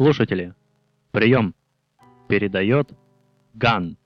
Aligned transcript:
Слушатели, 0.00 0.54
прием! 1.12 1.54
Передает 2.26 2.88
Ган. 3.52 3.98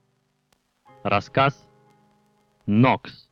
Рассказ 1.05 1.69
Нокс. 2.67 3.31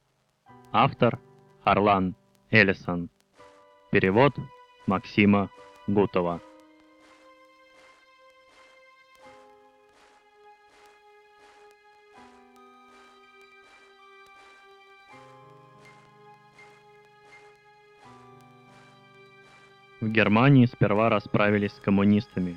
Автор 0.71 1.19
Харлан 1.65 2.15
Эллисон. 2.53 3.11
Перевод 3.91 4.37
Максима 4.87 5.51
Гутова. 5.89 6.41
В 20.03 20.09
Германии 20.09 20.67
сперва 20.67 21.11
расправились 21.11 21.71
с 21.71 21.79
коммунистами. 21.79 22.57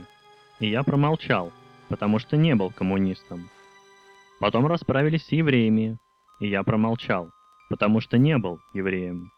И 0.60 0.68
я 0.68 0.82
промолчал, 0.82 1.54
потому 1.90 2.18
что 2.18 2.38
не 2.38 2.56
был 2.56 2.72
коммунистом. 2.72 3.52
Потом 4.40 4.66
расправились 4.66 5.28
с 5.28 5.32
евреями, 5.32 6.00
и 6.40 6.48
я 6.48 6.64
промолчал, 6.64 7.30
потому 7.70 8.00
что 8.00 8.18
не 8.18 8.36
был 8.40 8.60
евреем. 8.74 9.32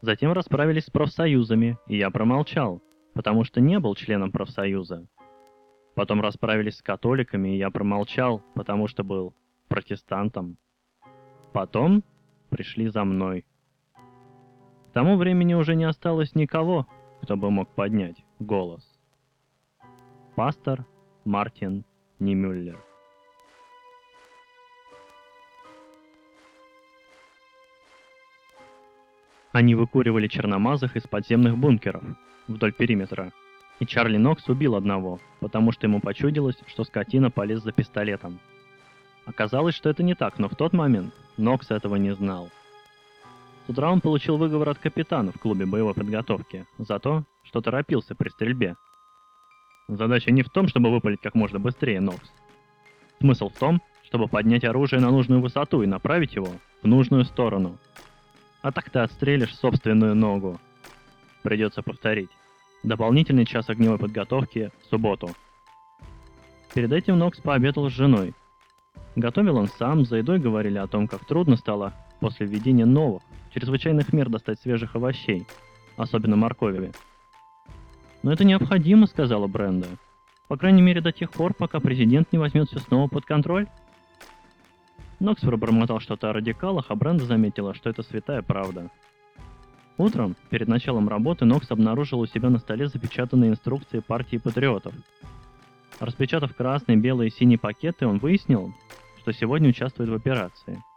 Затем 0.00 0.32
расправились 0.32 0.86
с 0.86 0.90
профсоюзами, 0.90 1.78
и 1.86 1.96
я 1.96 2.10
промолчал, 2.10 2.82
потому 3.14 3.44
что 3.44 3.60
не 3.60 3.78
был 3.78 3.94
членом 3.94 4.32
профсоюза. 4.32 5.06
Потом 5.94 6.22
расправились 6.22 6.78
с 6.78 6.82
католиками, 6.82 7.54
и 7.54 7.58
я 7.58 7.70
промолчал, 7.70 8.42
потому 8.56 8.88
что 8.88 9.04
был 9.04 9.32
протестантом. 9.68 10.58
Потом 11.52 12.02
пришли 12.50 12.88
за 12.88 13.04
мной. 13.04 13.46
К 14.90 14.92
тому 14.92 15.16
времени 15.16 15.54
уже 15.54 15.76
не 15.76 15.84
осталось 15.84 16.34
никого, 16.34 16.88
кто 17.22 17.36
бы 17.36 17.50
мог 17.50 17.68
поднять 17.68 18.16
голос. 18.40 18.82
Пастор 20.34 20.84
Мартин 21.24 21.84
Немюллер. 22.18 22.78
Они 29.52 29.74
выкуривали 29.74 30.26
черномазых 30.26 30.96
из 30.96 31.02
подземных 31.02 31.56
бункеров 31.56 32.02
вдоль 32.48 32.72
периметра. 32.72 33.32
И 33.78 33.86
Чарли 33.86 34.16
Нокс 34.16 34.48
убил 34.48 34.74
одного, 34.74 35.20
потому 35.40 35.72
что 35.72 35.86
ему 35.86 36.00
почудилось, 36.00 36.58
что 36.66 36.84
скотина 36.84 37.30
полез 37.30 37.62
за 37.62 37.72
пистолетом. 37.72 38.40
Оказалось, 39.26 39.74
что 39.74 39.90
это 39.90 40.02
не 40.02 40.14
так, 40.14 40.38
но 40.38 40.48
в 40.48 40.56
тот 40.56 40.72
момент 40.72 41.14
Нокс 41.36 41.70
этого 41.70 41.96
не 41.96 42.14
знал– 42.14 42.50
с 43.66 43.70
утра 43.70 43.90
он 43.90 44.00
получил 44.00 44.36
выговор 44.36 44.70
от 44.70 44.78
капитана 44.78 45.32
в 45.32 45.38
клубе 45.38 45.66
боевой 45.66 45.94
подготовки 45.94 46.66
за 46.78 46.98
то, 46.98 47.24
что 47.44 47.60
торопился 47.60 48.14
при 48.14 48.28
стрельбе. 48.28 48.76
Задача 49.88 50.30
не 50.32 50.42
в 50.42 50.50
том, 50.50 50.68
чтобы 50.68 50.90
выпалить 50.90 51.20
как 51.20 51.34
можно 51.34 51.60
быстрее 51.60 52.00
Нокс. 52.00 52.32
Смысл 53.20 53.50
в 53.50 53.58
том, 53.58 53.80
чтобы 54.04 54.26
поднять 54.28 54.64
оружие 54.64 55.00
на 55.00 55.10
нужную 55.10 55.40
высоту 55.40 55.82
и 55.82 55.86
направить 55.86 56.34
его 56.34 56.48
в 56.82 56.86
нужную 56.86 57.24
сторону. 57.24 57.78
А 58.62 58.72
так 58.72 58.90
ты 58.90 58.98
отстрелишь 58.98 59.54
собственную 59.54 60.14
ногу. 60.14 60.60
Придется 61.42 61.82
повторить. 61.82 62.30
Дополнительный 62.82 63.44
час 63.44 63.68
огневой 63.68 63.98
подготовки 63.98 64.70
в 64.82 64.90
субботу. 64.90 65.30
Перед 66.74 66.92
этим 66.92 67.18
Нокс 67.18 67.40
пообедал 67.40 67.88
с 67.88 67.92
женой. 67.92 68.34
Готовил 69.14 69.56
он 69.56 69.68
сам, 69.68 70.04
за 70.04 70.16
едой 70.16 70.38
говорили 70.38 70.78
о 70.78 70.86
том, 70.86 71.06
как 71.06 71.24
трудно 71.26 71.56
стало 71.56 71.92
после 72.20 72.46
введения 72.46 72.86
новых, 72.86 73.22
чрезвычайных 73.54 74.12
мер 74.12 74.28
достать 74.28 74.60
свежих 74.60 74.96
овощей, 74.96 75.46
особенно 75.96 76.36
моркови. 76.36 76.92
«Но 78.22 78.32
это 78.32 78.44
необходимо»,— 78.44 79.06
сказала 79.08 79.46
Бренда. 79.46 79.88
«По 80.48 80.56
крайней 80.56 80.82
мере 80.82 81.00
до 81.00 81.12
тех 81.12 81.30
пор, 81.30 81.54
пока 81.54 81.80
президент 81.80 82.32
не 82.32 82.38
возьмет 82.38 82.68
все 82.68 82.78
снова 82.78 83.08
под 83.08 83.24
контроль». 83.24 83.66
Нокс 85.18 85.40
пробормотал 85.42 86.00
что-то 86.00 86.30
о 86.30 86.32
радикалах, 86.32 86.86
а 86.88 86.94
Бренда 86.96 87.24
заметила, 87.24 87.74
что 87.74 87.90
это 87.90 88.02
святая 88.02 88.42
правда. 88.42 88.90
Утром, 89.98 90.34
перед 90.50 90.68
началом 90.68 91.08
работы, 91.08 91.44
Нокс 91.44 91.70
обнаружил 91.70 92.20
у 92.20 92.26
себя 92.26 92.50
на 92.50 92.58
столе 92.58 92.88
запечатанные 92.88 93.50
инструкции 93.50 94.00
партии 94.00 94.38
патриотов. 94.38 94.94
Распечатав 96.00 96.56
красные, 96.56 96.96
белые 96.96 97.28
и 97.28 97.32
синие 97.32 97.58
пакеты, 97.58 98.06
он 98.06 98.18
выяснил, 98.18 98.74
что 99.20 99.32
сегодня 99.32 99.68
участвует 99.68 100.10
в 100.10 100.14
операции– 100.14 100.82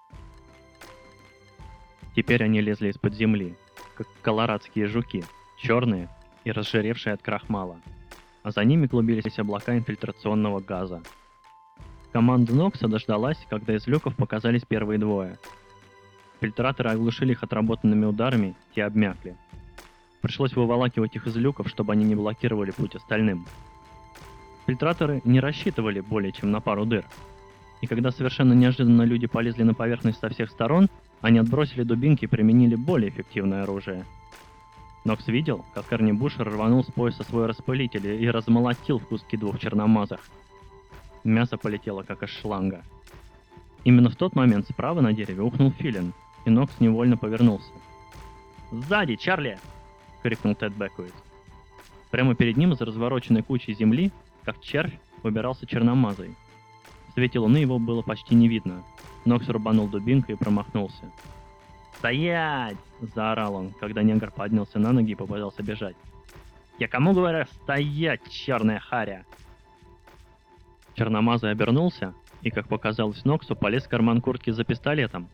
Теперь 2.16 2.44
они 2.44 2.62
лезли 2.62 2.90
из-под 2.90 3.14
земли, 3.14 3.56
как 3.96 4.08
колорадские 4.22 4.88
жуки, 4.88 5.26
черные 5.58 6.09
и 6.46 6.52
разжиревшие 6.52 7.14
от 7.14 7.22
крахмала. 7.22 7.81
А 8.44 8.52
за 8.52 8.64
ними 8.64 8.88
клубились 8.88 9.38
облака 9.38 9.76
инфильтрационного 9.78 10.62
газа. 10.62 11.02
Команда 12.14 12.56
Нокса 12.56 12.88
дождалась, 12.88 13.46
когда 13.50 13.75
из 13.75 13.86
люков 13.88 14.16
показались 14.16 14.64
первые 14.64 14.98
двое. 14.98 15.38
Фильтраторы 16.40 16.92
оглушили 16.92 17.34
их 17.34 17.44
отработанными 17.44 18.06
ударами, 18.06 18.56
те 18.74 18.86
обмякли. 18.86 19.36
Пришлось 20.22 20.56
выволакивать 20.56 21.16
их 21.16 21.28
из 21.28 21.36
люков, 21.36 21.68
чтобы 21.68 21.94
они 21.94 22.06
не 22.06 22.16
блокировали 22.16 22.72
путь 22.72 22.96
остальным. 22.96 23.46
Фильтраторы 24.66 25.22
не 25.25 25.40
рассчитывали 25.40 26.00
более 26.00 26.31
чем 26.31 26.52
на 26.52 26.62
пару 26.62 26.86
дыр. 26.86 27.04
И 27.81 27.88
когда 27.88 28.12
совершенно 28.12 28.54
неожиданно 28.54 29.04
люди 29.04 29.28
полезли 29.28 29.64
на 29.64 29.74
поверхность 29.74 30.20
со 30.20 30.30
всех 30.30 30.50
сторон, 30.50 30.90
они 31.22 31.40
отбросили 31.40 31.84
дубинки 31.84 32.26
и 32.26 32.28
применили 32.28 32.76
более 32.76 33.09
эффективное 33.09 33.64
оружие. 33.64 34.06
Нокс 35.03 35.28
видел, 35.28 35.64
как 35.74 35.92
Эрни 35.94 36.12
Бушер 36.12 36.48
рванул 36.50 36.84
с 36.84 36.88
пояса 36.88 37.24
свой 37.24 37.46
распылитель 37.46 38.08
и 38.08 38.30
размолотил 38.30 39.00
в 39.00 39.08
куски 39.08 39.38
двух 39.38 39.59
черномазах. 39.59 40.20
Мясо 41.24 41.58
полетело, 41.58 42.04
как 42.04 42.24
из 42.24 42.30
шланга. 42.30 42.84
Именно 43.84 44.09
в 44.09 44.16
тот 44.16 44.36
момент 44.36 44.68
справа 44.68 45.02
на 45.02 45.14
дереве 45.14 45.42
ухнул 45.44 45.72
филин, 45.72 46.14
и 46.46 46.50
Нокс 46.50 46.74
невольно 46.80 47.18
повернулся. 47.18 47.70
«Сзади, 48.72 49.16
Чарли!»— 49.16 49.59
крикнул 50.24 50.56
Тед 50.56 50.74
Бекуит. 50.75 51.14
Прямо 52.09 52.34
перед 52.34 52.58
ним, 52.58 52.75
за 52.75 52.86
развороченной 52.86 53.44
кучей 53.44 53.74
земли, 53.75 54.12
как 54.44 54.59
червь, 54.59 54.98
выбирался 55.22 55.68
черномазый. 55.68 56.36
В 57.09 57.14
свете 57.14 57.40
луны 57.40 57.58
его 57.58 57.78
было 57.78 58.02
почти 58.02 58.34
не 58.34 58.48
видно— 58.48 58.84
Нокс 59.25 59.50
рубанул 59.50 59.88
дубинкой 59.88 60.36
и 60.36 60.38
промахнулся. 60.38 61.12
«Стоять!»– 61.97 62.78
заорал 63.16 63.56
он, 63.56 63.72
когда 63.80 64.03
негр 64.03 64.31
поднялся 64.31 64.78
на 64.78 64.91
ноги 64.91 65.13
и 65.13 65.16
попытался 65.16 65.63
бежать. 65.63 65.96
«Я 66.78 66.88
кому 66.88 67.13
говорю 67.13 67.46
стоять, 67.63 68.22
черная 68.30 68.80
харя?» 68.80 69.25
Черномазый 70.94 71.52
обернулся 71.52 72.13
и, 72.41 72.52
как 72.52 72.68
показалось 72.68 73.25
Ноксу, 73.25 73.56
полез 73.56 73.84
в 73.84 73.90
карман 73.90 74.22
куртки 74.22 74.52
за 74.52 74.63
пистолетом. 74.63 75.28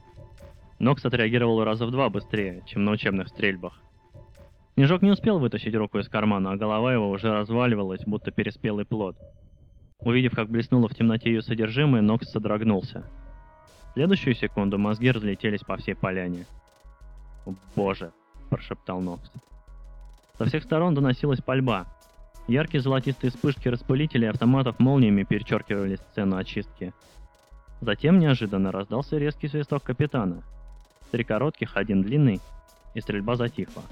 Нокс 0.80 1.06
отреагировал 1.06 1.64
раза 1.64 1.86
в 1.86 1.92
два 1.92 2.10
быстрее, 2.10 2.64
чем 2.66 2.86
на 2.86 2.92
учебных 2.92 3.28
стрельбах. 3.28 3.82
Снежок 4.76 5.02
не 5.02 5.12
успел 5.12 5.38
вытащить 5.38 5.76
руку 5.76 6.00
из 6.00 6.08
кармана, 6.08 6.54
а 6.54 6.58
голова 6.58 6.94
его 6.94 7.10
уже 7.10 7.32
разваливалась, 7.32 8.04
будто 8.06 8.32
переспелый 8.32 8.86
плод. 8.86 9.18
Увидев, 10.00 10.34
как 10.34 10.50
блеснуло 10.50 10.88
в 10.88 10.96
темноте 10.96 11.32
ее 11.32 11.42
содержимое, 11.42 12.02
Нокс 12.02 12.32
содрогнулся– 12.32 13.04
следующую 13.94 14.36
секунду 14.36 14.78
мозги 14.78 15.12
разлетелись 15.12 15.62
по 15.62 15.78
всей 15.78 15.96
поляне. 15.96 16.46
«О, 17.46 17.54
боже!»– 17.76 18.12
прошептал 18.50 19.02
Нокс. 19.02 19.32
Со 20.38 20.46
всех 20.46 20.64
сторон 20.64 20.96
доносилась 20.96 21.42
пальба. 21.42 21.86
Яркие 22.48 22.82
золотистые 22.82 23.32
вспышки 23.32 23.68
распылителей 23.68 24.30
автоматов 24.30 24.80
молниями 24.80 25.24
перечеркивали 25.24 25.96
сцену 25.96 26.38
очистки. 26.38 26.94
Затем 27.82 28.20
неожиданно 28.20 28.72
раздался 28.72 29.18
резкий 29.18 29.48
свисток 29.48 29.84
капитана. 29.84 30.44
Три 31.12 31.24
коротких, 31.24 31.76
один 31.76 32.02
длинный, 32.02 32.40
и 32.94 33.02
стрельба 33.02 33.36
затихла. 33.36 33.84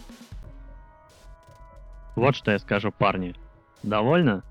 Вот 2.16 2.36
что 2.36 2.52
я 2.52 2.60
скажу, 2.60 2.92
парни. 2.92 3.36
Довольно? 3.84 4.44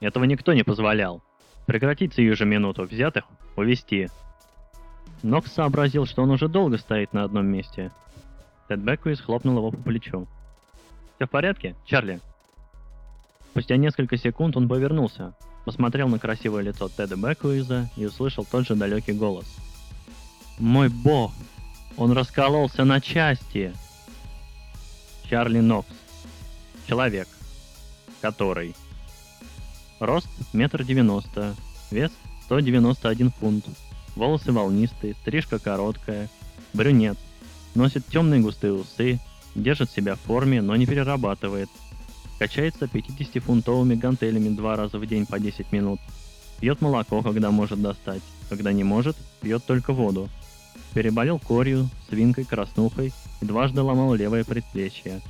Этого 0.00 0.24
никто 0.24 0.52
не 0.52 0.62
позволял. 0.62 1.22
Прекратить 1.66 2.14
сию 2.14 2.36
же 2.36 2.44
минуту, 2.44 2.84
взятых 2.84 3.24
увести. 3.56 4.08
Нокс 5.22 5.52
сообразил, 5.52 6.06
что 6.06 6.22
он 6.22 6.30
уже 6.30 6.48
долго 6.48 6.78
стоит 6.78 7.12
на 7.12 7.24
одном 7.24 7.46
месте. 7.46 7.90
Тед 8.68 8.80
Бекуис 8.80 9.20
хлопнул 9.20 9.58
его 9.58 9.70
по 9.70 9.78
плечу. 9.78 10.26
«Все 11.16 11.26
в 11.26 11.30
порядке, 11.30 11.74
Чарли?» 11.84 12.20
Спустя 13.50 13.76
несколько 13.76 14.18
секунд 14.18 14.56
он 14.56 14.68
повернулся, 14.68 15.34
посмотрел 15.64 16.08
на 16.08 16.18
красивое 16.18 16.62
лицо 16.62 16.88
Теда 16.88 17.16
Бекуиза 17.16 17.88
и 17.96 18.04
услышал 18.04 18.44
тот 18.44 18.66
же 18.66 18.74
далекий 18.74 19.12
голос. 19.12 19.46
«Мой 20.58 20.88
бог! 20.88 21.32
Он 21.96 22.12
раскололся 22.12 22.84
на 22.84 23.00
части!» 23.00 23.72
Чарли 25.28 25.60
Нокс. 25.60 25.88
Человек. 26.86 27.28
Который. 28.20 28.74
Рост 29.98 30.28
метр 30.52 30.84
девяносто. 30.84 31.54
Вес 31.90 32.12
191 32.44 33.30
фунт. 33.30 33.64
Волосы 34.16 34.50
волнистые, 34.50 35.14
стрижка 35.14 35.58
короткая, 35.58 36.28
брюнет. 36.72 37.18
Носит 37.74 38.06
темные 38.06 38.40
густые 38.40 38.72
усы, 38.72 39.20
держит 39.54 39.90
себя 39.90 40.16
в 40.16 40.20
форме, 40.20 40.62
но 40.62 40.74
не 40.74 40.86
перерабатывает. 40.86 41.68
Качается 42.38 42.86
50-фунтовыми 42.86 43.94
гантелями 43.94 44.48
два 44.48 44.76
раза 44.76 44.98
в 44.98 45.06
день 45.06 45.26
по 45.26 45.38
10 45.38 45.70
минут. 45.72 46.00
Пьет 46.60 46.80
молоко, 46.80 47.22
когда 47.22 47.50
может 47.50 47.80
достать. 47.80 48.22
Когда 48.48 48.72
не 48.72 48.84
может, 48.84 49.16
пьет 49.42 49.64
только 49.66 49.92
воду. 49.92 50.30
Переболел 50.94 51.38
корью, 51.38 51.90
свинкой, 52.08 52.44
краснухой 52.44 53.12
и 53.42 53.44
дважды 53.44 53.82
ломал 53.82 54.14
левое 54.14 54.44
предплечье. 54.44 55.20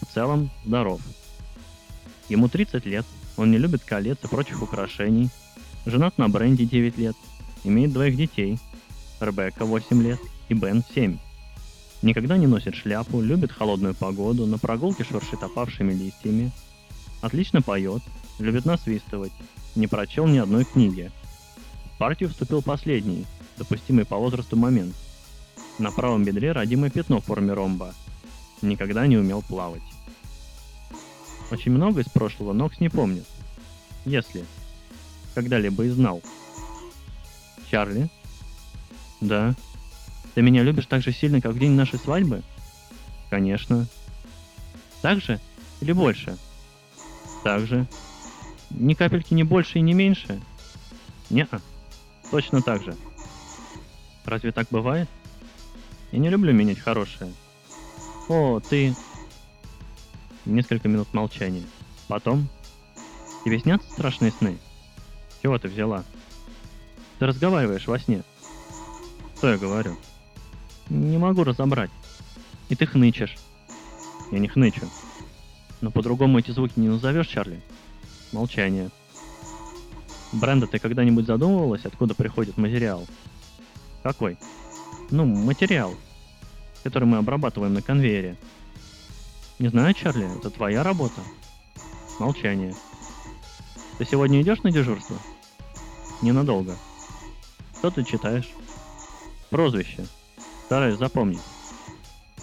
В 0.00 0.14
целом, 0.14 0.50
здоров. 0.64 1.00
Ему 2.28 2.48
30 2.48 2.86
лет, 2.86 3.04
он 3.36 3.50
не 3.50 3.58
любит 3.58 3.82
колец 3.82 4.18
и 4.22 4.28
прочих 4.28 4.62
украшений. 4.62 5.30
Женат 5.84 6.16
на 6.18 6.28
Бренди 6.28 6.64
9 6.64 6.98
лет. 6.98 7.16
Имеет 7.64 7.92
двоих 7.92 8.16
детей. 8.16 8.58
Ребекка 9.20 9.64
8 9.64 10.02
лет 10.02 10.20
и 10.48 10.54
Бен 10.54 10.82
7. 10.94 11.18
Никогда 12.02 12.38
не 12.38 12.46
носит 12.46 12.74
шляпу, 12.74 13.20
любит 13.20 13.52
холодную 13.52 13.94
погоду, 13.94 14.46
на 14.46 14.58
прогулке 14.58 15.04
шуршит 15.04 15.42
опавшими 15.42 15.92
листьями. 15.92 16.50
Отлично 17.20 17.60
поет, 17.60 18.02
любит 18.38 18.64
насвистывать, 18.64 19.32
не 19.74 19.86
прочел 19.86 20.26
ни 20.26 20.38
одной 20.38 20.64
книги. 20.64 21.10
В 21.94 21.98
партию 21.98 22.30
вступил 22.30 22.62
последний, 22.62 23.26
допустимый 23.58 24.06
по 24.06 24.16
возрасту 24.16 24.56
момент. 24.56 24.94
На 25.78 25.90
правом 25.90 26.24
бедре 26.24 26.52
родимое 26.52 26.88
пятно 26.88 27.20
в 27.20 27.26
форме 27.26 27.52
ромба. 27.52 27.94
Никогда 28.62 29.06
не 29.06 29.18
умел 29.18 29.42
плавать. 29.42 29.82
Очень 31.50 31.72
много 31.72 32.00
из 32.00 32.06
прошлого 32.06 32.54
Нокс 32.54 32.80
не 32.80 32.88
помнит. 32.88 33.26
Если 34.06 34.46
когда-либо 35.34 35.84
и 35.84 35.90
знал. 35.90 36.22
Чарли? 37.70 38.08
Да. 39.20 39.54
Ты 40.34 40.42
меня 40.42 40.62
любишь 40.62 40.86
так 40.86 41.02
же 41.02 41.12
сильно, 41.12 41.40
как 41.40 41.52
в 41.52 41.58
день 41.58 41.72
нашей 41.72 41.98
свадьбы? 41.98 42.42
Конечно. 43.30 43.86
Так 45.02 45.20
же 45.20 45.40
или 45.80 45.92
больше? 45.92 46.36
Так 47.44 47.66
же. 47.66 47.86
Ни 48.70 48.94
капельки 48.94 49.34
не 49.34 49.44
больше 49.44 49.78
и 49.78 49.82
не 49.82 49.94
меньше? 49.94 50.40
не 51.30 51.42
-а. 51.42 51.60
Точно 52.30 52.62
так 52.62 52.82
же. 52.82 52.96
Разве 54.24 54.52
так 54.52 54.68
бывает? 54.70 55.08
Я 56.12 56.18
не 56.18 56.28
люблю 56.28 56.52
менять 56.52 56.78
хорошее. 56.78 57.32
О, 58.28 58.60
ты... 58.60 58.94
Несколько 60.44 60.88
минут 60.88 61.12
молчания. 61.12 61.64
Потом... 62.08 62.48
Тебе 63.44 63.58
снятся 63.58 63.90
страшные 63.90 64.32
сны? 64.32 64.58
Чего 65.42 65.58
ты 65.58 65.68
взяла? 65.68 66.04
Ты 67.20 67.26
разговариваешь 67.26 67.86
во 67.86 67.98
сне. 67.98 68.22
Что 69.36 69.50
я 69.50 69.58
говорю? 69.58 69.94
Не 70.88 71.18
могу 71.18 71.44
разобрать. 71.44 71.90
И 72.70 72.74
ты 72.74 72.86
хнычешь. 72.86 73.36
Я 74.32 74.38
не 74.38 74.48
хнычу. 74.48 74.88
Но 75.82 75.90
по-другому 75.90 76.38
эти 76.38 76.50
звуки 76.50 76.72
не 76.76 76.88
назовешь, 76.88 77.26
Чарли? 77.26 77.60
Молчание. 78.32 78.88
Бренда, 80.32 80.66
ты 80.66 80.78
когда-нибудь 80.78 81.26
задумывалась, 81.26 81.84
откуда 81.84 82.14
приходит 82.14 82.56
материал? 82.56 83.06
Какой? 84.02 84.38
Ну, 85.10 85.26
материал, 85.26 85.94
который 86.84 87.04
мы 87.04 87.18
обрабатываем 87.18 87.74
на 87.74 87.82
конвейере. 87.82 88.38
Не 89.58 89.68
знаю, 89.68 89.92
Чарли, 89.92 90.26
это 90.38 90.48
твоя 90.48 90.82
работа. 90.82 91.20
Молчание. 92.18 92.74
Ты 93.98 94.06
сегодня 94.06 94.40
идешь 94.40 94.62
на 94.62 94.72
дежурство? 94.72 95.18
Ненадолго. 96.22 96.76
Что 97.80 97.90
ты 97.90 98.04
читаешь? 98.04 98.50
Прозвище. 99.48 100.06
Стараюсь 100.66 100.98
запомнить. 100.98 101.40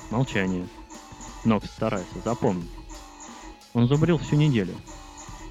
Молчание. 0.10 0.68
Нокс 1.46 1.70
старается 1.70 2.20
запомнить. 2.26 2.72
Он 3.76 3.88
зубрил 3.88 4.18
всю 4.18 4.36
неделю. 4.36 4.74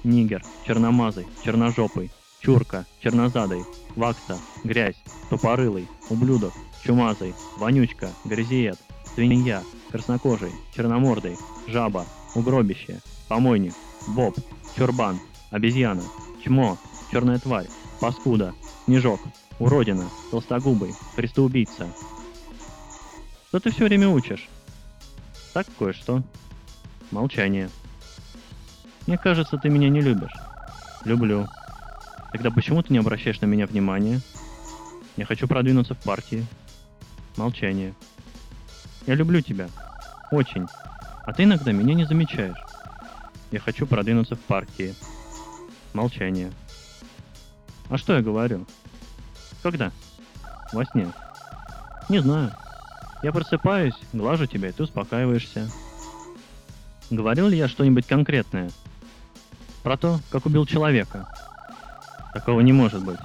Нигер, 0.03 0.43
черномазый, 0.65 1.25
черножопый, 1.41 2.11
чурка, 2.41 2.85
чернозадый, 2.99 3.63
вакса, 3.95 4.37
грязь, 4.65 5.01
тупорылый, 5.29 5.87
ублюдок, 6.09 6.51
чумазый, 6.83 7.33
вонючка, 7.57 8.09
грязиет, 8.25 8.77
свинья, 9.15 9.63
краснокожий, 9.89 10.51
черномордый, 10.75 11.37
жаба, 11.65 12.05
угробище, 12.35 12.99
помойник, 13.29 13.73
боб, 14.09 14.35
чурбан, 14.75 15.17
обезьяна, 15.49 16.03
чмо, 16.43 16.77
черная 17.09 17.39
тварь, 17.39 17.69
паскуда, 18.01 18.53
снежок, 18.83 19.21
уродина, 19.59 20.09
толстогубый, 20.31 20.93
христоубийца. 21.15 21.87
Что 23.47 23.59
ты 23.59 23.71
все 23.71 23.85
время 23.85 24.09
учишь? 24.09 24.49
Так 25.53 25.67
кое-что. 25.79 26.21
Молчание. 27.11 27.69
Мне 29.07 29.17
кажется, 29.17 29.57
ты 29.57 29.69
меня 29.69 29.89
не 29.89 30.01
любишь. 30.01 30.35
Люблю. 31.05 31.47
Тогда 32.31 32.51
почему 32.51 32.83
ты 32.83 32.91
не 32.91 32.99
обращаешь 32.99 33.39
на 33.39 33.45
меня 33.45 33.65
внимания? 33.65 34.21
Я 35.15 35.25
хочу 35.25 35.47
продвинуться 35.47 35.95
в 35.95 35.99
партии. 35.99 36.45
Молчание. 37.37 37.93
Я 39.05 39.15
люблю 39.15 39.41
тебя. 39.41 39.69
Очень. 40.31 40.67
А 41.25 41.33
ты 41.33 41.43
иногда 41.43 41.71
меня 41.71 41.93
не 41.93 42.05
замечаешь. 42.05 42.57
Я 43.51 43.59
хочу 43.59 43.87
продвинуться 43.87 44.35
в 44.35 44.39
партии. 44.41 44.93
Молчание. 45.93 46.51
А 47.89 47.97
что 47.97 48.13
я 48.13 48.21
говорю? 48.21 48.65
Когда? 49.69 49.91
Во 50.71 50.85
сне. 50.85 51.11
Не 52.07 52.19
знаю. 52.19 52.53
Я 53.21 53.33
просыпаюсь, 53.33 53.95
глажу 54.13 54.45
тебя, 54.45 54.69
и 54.69 54.71
ты 54.71 54.83
успокаиваешься. 54.83 55.69
Говорил 57.09 57.49
ли 57.49 57.57
я 57.57 57.67
что-нибудь 57.67 58.07
конкретное? 58.07 58.71
Про 59.83 59.97
то, 59.97 60.19
как 60.29 60.45
убил 60.45 60.65
человека. 60.65 61.27
Такого 62.33 62.61
не 62.61 62.71
может 62.71 63.03
быть. 63.03 63.19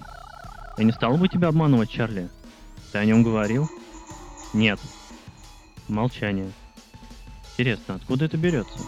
Я 0.79 0.83
не 0.83 0.91
стал 0.91 1.17
бы 1.17 1.29
тебя 1.29 1.47
обманывать, 1.47 1.91
Чарли. 1.91 2.29
Ты 2.91 2.99
о 2.99 3.05
нем 3.05 3.23
говорил? 3.23 3.71
Нет. 4.53 4.81
Молчание. 5.87 6.51
Интересно, 7.53 7.95
откуда 7.95 8.25
это 8.25 8.37
берется? 8.37 8.81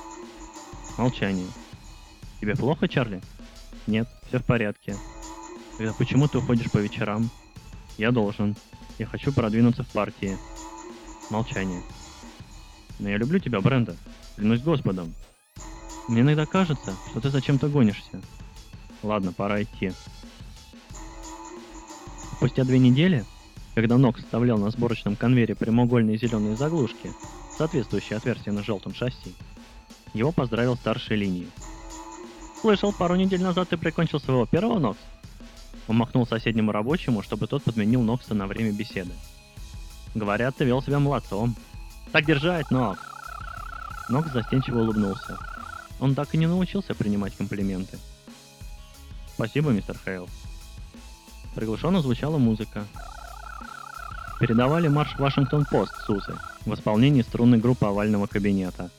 Молчание. 0.99 1.47
Тебе 2.41 2.57
плохо, 2.57 2.89
Чарли? 2.89 3.23
Нет, 3.87 4.09
все 4.27 4.41
в 4.41 4.45
порядке. 4.45 4.97
Тогда 5.79 5.93
почему 5.93 6.27
ты 6.27 6.39
уходишь 6.39 6.73
по 6.73 6.79
вечерам? 6.79 7.31
Я 7.99 8.11
должен. 8.11 8.57
Я 8.99 9.07
хочу 9.07 9.33
продвинуться 9.33 9.83
в 9.83 9.89
партии. 9.89 10.37
Молчание. 11.31 11.83
Но 12.99 13.09
я 13.09 13.17
люблю 13.17 13.39
тебя, 13.39 13.61
Бренда. 13.61 13.97
Клянусь 14.37 14.63
Господом. 14.63 15.15
Мне 16.09 16.21
иногда 16.21 16.45
кажется, 16.47 16.95
что 17.11 17.21
ты 17.21 17.31
зачем-то 17.31 17.69
гонишься. 17.69 18.21
Ладно, 19.03 19.33
пора 19.33 19.63
идти. 19.63 19.93
Спустя 22.37 22.65
две 22.65 22.79
недели, 22.79 23.25
когда 23.75 23.97
Нокс 23.97 24.21
вставлял 24.21 24.59
на 24.59 24.71
сборочном 24.71 25.17
конвейере 25.17 25.55
прямоугольные 25.55 26.19
зеленые 26.19 26.57
заглушки, 26.57 27.11
соответствующие 27.57 28.17
отверстия 28.17 28.53
на 28.53 28.63
желтом 28.63 28.95
шасси, 28.95 29.35
его 30.13 30.31
поздравил 30.33 30.77
старший 30.77 31.17
линии. 31.17 31.49
«Слышал, 32.61 32.93
пару 32.93 33.15
недель 33.17 33.43
назад 33.43 33.69
ты 33.69 33.77
прикончил 33.77 34.21
своего 34.21 34.47
первого 34.47 34.79
Нокс?» 34.79 34.99
Он 35.87 35.97
махнул 35.97 36.27
соседнему 36.27 36.73
рабочему, 36.73 37.23
чтобы 37.23 37.47
тот 37.47 37.63
подменил 37.63 38.03
Нокса 38.03 38.35
на 38.35 38.47
время 38.47 38.73
беседы. 38.73 39.13
«Говорят, 40.15 40.57
ты 40.57 40.65
вел 40.65 40.83
себя 40.83 40.99
молодцом. 40.99 41.55
Так 42.13 42.25
держать, 42.25 42.71
Нокс!» 42.71 43.01
Нокс 44.09 44.31
застенчиво 44.33 44.81
улыбнулся. 44.81 45.39
Он 46.01 46.15
так 46.15 46.35
и 46.35 46.39
не 46.39 46.47
научился 46.47 46.95
принимать 46.95 47.37
комплименты. 47.37 47.99
«Спасибо, 49.35 49.71
мистер 49.71 49.97
Хейл». 50.05 50.29
Приглушенно 51.55 52.01
звучала 52.01 52.39
музыка. 52.39 52.85
Передавали 54.41 54.89
марш 54.89 55.17
Вашингтон-Пост 55.19 55.95
Сусы 56.05 56.37
в 56.65 56.75
исполнении 56.75 57.23
струнной 57.23 57.59
группы 57.59 57.87
овального 57.87 58.27
кабинета. 58.27 58.91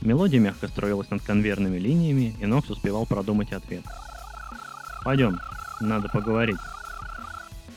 Мелодия 0.00 0.38
мягко 0.38 0.68
строилась 0.68 1.10
над 1.10 1.22
конвейерными 1.22 1.78
линиями, 1.78 2.36
и 2.40 2.46
Нокс 2.46 2.70
успевал 2.70 3.06
продумать 3.06 3.52
ответ. 3.52 3.84
«Пойдем, 5.02 5.40
надо 5.80 6.08
поговорить». 6.08 6.60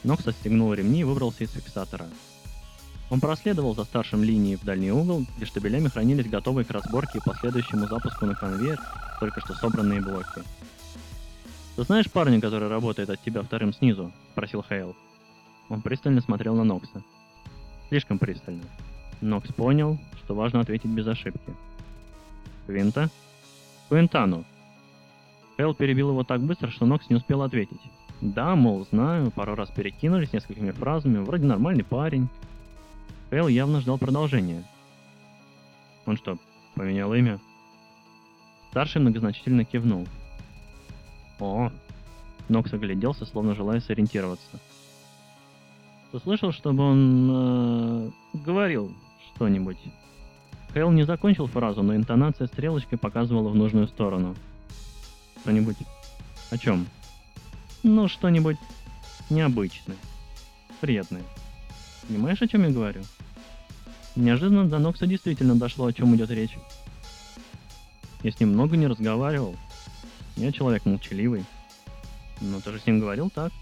Нокс 0.04 0.28
отстегнул 0.28 0.74
ремни 0.74 1.02
и 1.02 1.04
выбрался 1.04 1.44
из 1.44 1.52
фиксатора. 1.52 2.08
Он 3.10 3.20
проследовал 3.20 3.74
за 3.76 3.86
старшим 3.86 4.24
линией 4.24 4.58
в 4.58 4.64
дальний 4.64 4.92
угол, 4.92 5.26
где 5.38 5.46
штабелями 5.46 5.88
хранились 5.88 6.30
готовые 6.30 6.66
к 6.66 6.72
разборке 6.72 7.20
и 7.20 7.22
последующему 7.24 7.88
запуску 7.88 8.26
на 8.26 8.36
конвейер 8.36 8.80
только 9.20 9.40
что 9.42 9.54
собранные 9.54 10.02
блоки. 10.02 10.44
«Ты 11.76 11.84
знаешь 11.84 12.12
парня, 12.12 12.42
который 12.42 12.70
работает 12.70 13.10
от 13.10 13.22
тебя 13.22 13.42
вторым 13.42 13.74
снизу?»– 13.74 14.12
спросил 14.32 14.64
Хейл. 14.68 14.96
Он 15.70 15.82
пристально 15.82 16.22
смотрел 16.22 16.56
на 16.56 16.64
Нокса. 16.64 17.04
Слишком 17.90 18.20
пристально. 18.20 18.64
Нокс 19.22 19.52
понял, 19.54 19.98
что 20.24 20.36
важно 20.36 20.60
ответить 20.60 20.90
без 20.90 21.08
ошибки. 21.08 21.54
«Квинта?» 22.66 23.10
«Квинтану!» 23.90 24.44
Хейл 25.58 25.74
перебил 25.74 26.10
его 26.10 26.24
так 26.24 26.42
быстро, 26.42 26.70
что 26.70 26.86
Нокс 26.86 27.10
не 27.10 27.16
успел 27.16 27.42
ответить. 27.42 27.82
«Да, 28.22 28.56
мол, 28.56 28.86
знаю, 28.90 29.32
пару 29.32 29.56
раз 29.56 29.70
перекинулись 29.70 30.34
несколькими 30.34 30.72
фразами, 30.72 31.18
вроде 31.18 31.46
нормальный 31.46 31.84
парень». 31.84 32.30
Хейл 33.30 33.48
явно 33.48 33.82
ждал 33.82 33.98
продолжения. 33.98 34.64
Он 36.06 36.16
что, 36.16 36.38
поменял 36.76 37.14
имя? 37.14 37.40
Старший 38.70 39.02
многозначительно 39.02 39.66
кивнул. 39.66 40.08
О, 41.40 41.72
Нокс 42.48 42.72
огляделся, 42.74 43.26
словно 43.26 43.56
желая 43.56 43.82
сориентироваться. 43.82 44.60
Ты 46.12 46.52
чтобы 46.54 46.84
он 46.84 47.30
э, 47.30 48.10
говорил 48.46 48.94
что-нибудь? 49.36 49.78
Хейл 50.74 50.92
не 50.92 51.04
закончил 51.04 51.48
фразу, 51.48 51.84
но 51.84 51.96
интонация 51.96 52.48
стрелочкой 52.48 52.98
показывала 52.98 53.50
в 53.50 53.56
нужную 53.56 53.88
сторону. 53.88 54.36
Что-нибудь? 55.48 55.78
О 56.50 56.58
чем? 56.58 56.86
Ну, 57.82 58.10
что-нибудь 58.10 58.58
необычное, 59.30 59.96
приятное. 60.82 61.24
Понимаешь, 62.06 62.42
о 62.42 62.48
чем 62.50 62.64
я 62.64 62.70
говорю? 62.70 63.02
Неожиданно 64.18 64.66
до 64.66 64.78
Нокса 64.80 65.08
действительно 65.08 65.56
дошло, 65.56 65.86
о 65.86 65.94
чем 65.94 66.14
идет 66.18 66.32
речь. 66.32 66.58
Я 68.24 68.32
с 68.34 68.42
ним 68.42 68.50
много 68.50 68.76
не 68.76 68.88
разговаривал. 68.88 69.56
Я 70.36 70.52
человек 70.52 70.84
молчаливый. 70.86 71.46
Но 72.42 72.60
ты 72.60 72.74
же 72.74 72.82
с 72.82 72.86
ним 72.86 73.00
говорил 73.00 73.30
так. 73.30 73.54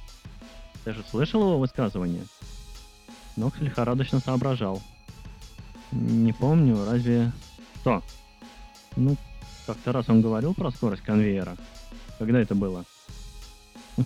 Ты 0.85 0.93
же 0.93 1.03
слышал 1.11 1.41
его 1.41 1.59
высказывание? 1.59 2.23
Нокс 3.35 3.59
лихорадочно 3.59 4.19
соображал. 4.21 4.81
Не 5.91 6.33
помню, 6.33 6.83
разве... 6.83 7.31
Что? 7.81 8.01
Ну, 8.95 9.15
как-то 9.65 9.91
раз 9.91 10.09
он 10.09 10.21
говорил 10.21 10.53
про 10.53 10.69
скорость 10.69 11.01
конвейера. 11.01 11.57
Когда 12.19 12.39
это 12.39 12.55
было? 12.55 12.85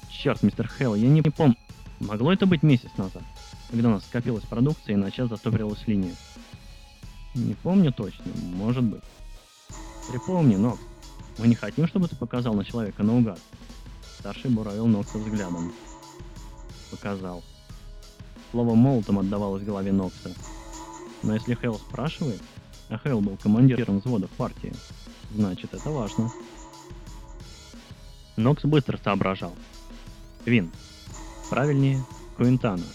Черт, 0.10 0.44
мистер 0.44 0.68
Хелл, 0.68 0.96
я 0.96 1.08
не 1.08 1.22
помню. 1.22 1.56
Могло 2.00 2.32
это 2.32 2.46
быть 2.46 2.64
месяц 2.64 2.90
назад, 2.98 3.24
когда 3.70 3.90
у 3.90 3.92
нас 3.92 4.06
скопилась 4.06 4.46
продукция 4.46 4.94
и 4.94 4.98
на 4.98 5.12
час 5.12 5.30
застопорилась 5.30 5.86
линия. 5.86 6.16
Не 7.36 7.56
помню 7.56 7.92
точно, 7.92 8.26
может 8.56 8.84
быть. 8.84 9.04
Припомни, 10.10 10.56
Нокс. 10.56 10.80
Мы 11.38 11.48
не 11.48 11.56
хотим, 11.56 11.88
чтобы 11.88 12.08
ты 12.08 12.16
показал 12.16 12.54
на 12.54 12.64
человека 12.64 13.04
наугад. 13.04 13.40
Старший 14.20 14.50
буравил 14.50 14.88
Нокса 14.88 15.18
взглядом. 15.18 15.74
Показал. 16.90 17.44
Слово 18.52 18.76
молотом 18.76 19.20
отдавалось 19.20 19.64
голове 19.64 19.92
Нокса. 19.92 20.34
Но 21.22 21.34
если 21.36 21.54
Хейл 21.54 21.76
спрашивает, 21.76 22.42
а 22.90 22.98
Хейл 22.98 23.22
был 23.22 23.38
командиром 23.38 24.00
взвода 24.00 24.28
в 24.28 24.32
партии, 24.32 24.74
значит 25.36 25.74
это 25.74 25.90
важно. 25.90 26.32
Нокс 28.40 28.64
быстро 28.64 28.98
соображал. 29.04 29.54
Квин. 30.46 30.72
Правильнее, 31.50 32.02
Куинтана. 32.38 32.86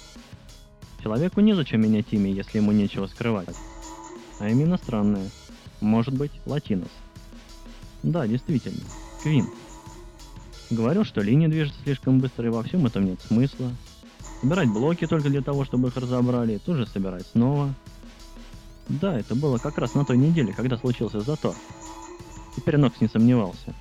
Человеку 1.03 1.41
незачем 1.41 1.83
менять 1.83 2.07
имя, 2.13 2.33
если 2.33 2.59
ему 2.59 2.73
нечего 2.73 3.07
скрывать. 3.07 3.55
А 4.41 4.49
имя 4.49 4.65
иностранное. 4.65 5.31
Может 5.83 6.15
быть, 6.15 6.31
латинос. 6.47 6.89
Да, 8.03 8.27
действительно, 8.27 8.81
Квин. 9.23 9.47
Говорил, 10.71 11.05
что 11.05 11.21
линия 11.21 11.49
движется 11.49 11.79
слишком 11.83 12.21
быстро 12.21 12.47
и 12.47 12.51
во 12.51 12.63
всем 12.63 12.87
этом 12.87 13.05
нет 13.05 13.21
смысла. 13.21 13.71
Собирать 14.41 14.73
блоки 14.73 15.07
только 15.07 15.29
для 15.29 15.43
того, 15.43 15.67
чтобы 15.67 15.89
их 15.89 15.97
разобрали, 15.99 16.57
тут 16.57 16.79
же 16.79 16.87
собирать 16.87 17.27
снова. 17.33 17.75
Да, 18.89 19.19
это 19.19 19.35
было 19.35 19.59
как 19.59 19.77
раз 19.77 19.93
на 19.93 20.07
той 20.07 20.17
неделе, 20.17 20.55
когда 20.55 20.79
случился 20.79 21.21
затор. 21.21 21.55
Теперь 22.57 22.79
Нокс 22.79 22.99
не 23.03 23.09
сомневался. 23.09 23.75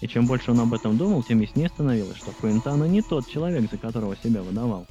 И 0.00 0.08
чем 0.08 0.26
больше 0.26 0.52
он 0.52 0.60
об 0.60 0.72
этом 0.72 0.96
думал, 0.96 1.22
тем 1.22 1.40
яснее 1.40 1.68
становилось, 1.68 2.16
что 2.16 2.32
Куинтана 2.32 2.84
не 2.84 3.02
тот 3.02 3.28
человек, 3.28 3.70
за 3.70 3.76
которого 3.76 4.16
себя 4.16 4.42
выдавал. 4.42 4.86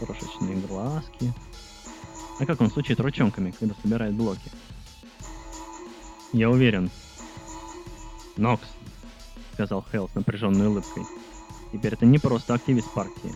Крошечные 0.00 0.56
глазки. 0.56 1.32
А 2.40 2.46
как 2.46 2.60
он 2.60 2.68
стучит 2.68 2.98
ручонками, 2.98 3.52
когда 3.52 3.74
собирает 3.80 4.14
блоки? 4.14 4.50
Я 6.32 6.50
уверен. 6.50 6.90
Нокс, 8.36 8.66
сказал 9.52 9.84
Хелл 9.92 10.08
с 10.08 10.14
напряженной 10.16 10.66
улыбкой. 10.66 11.04
Теперь 11.72 11.96
ты 11.96 12.06
не 12.06 12.18
просто 12.18 12.54
активист 12.54 12.92
партии. 12.92 13.32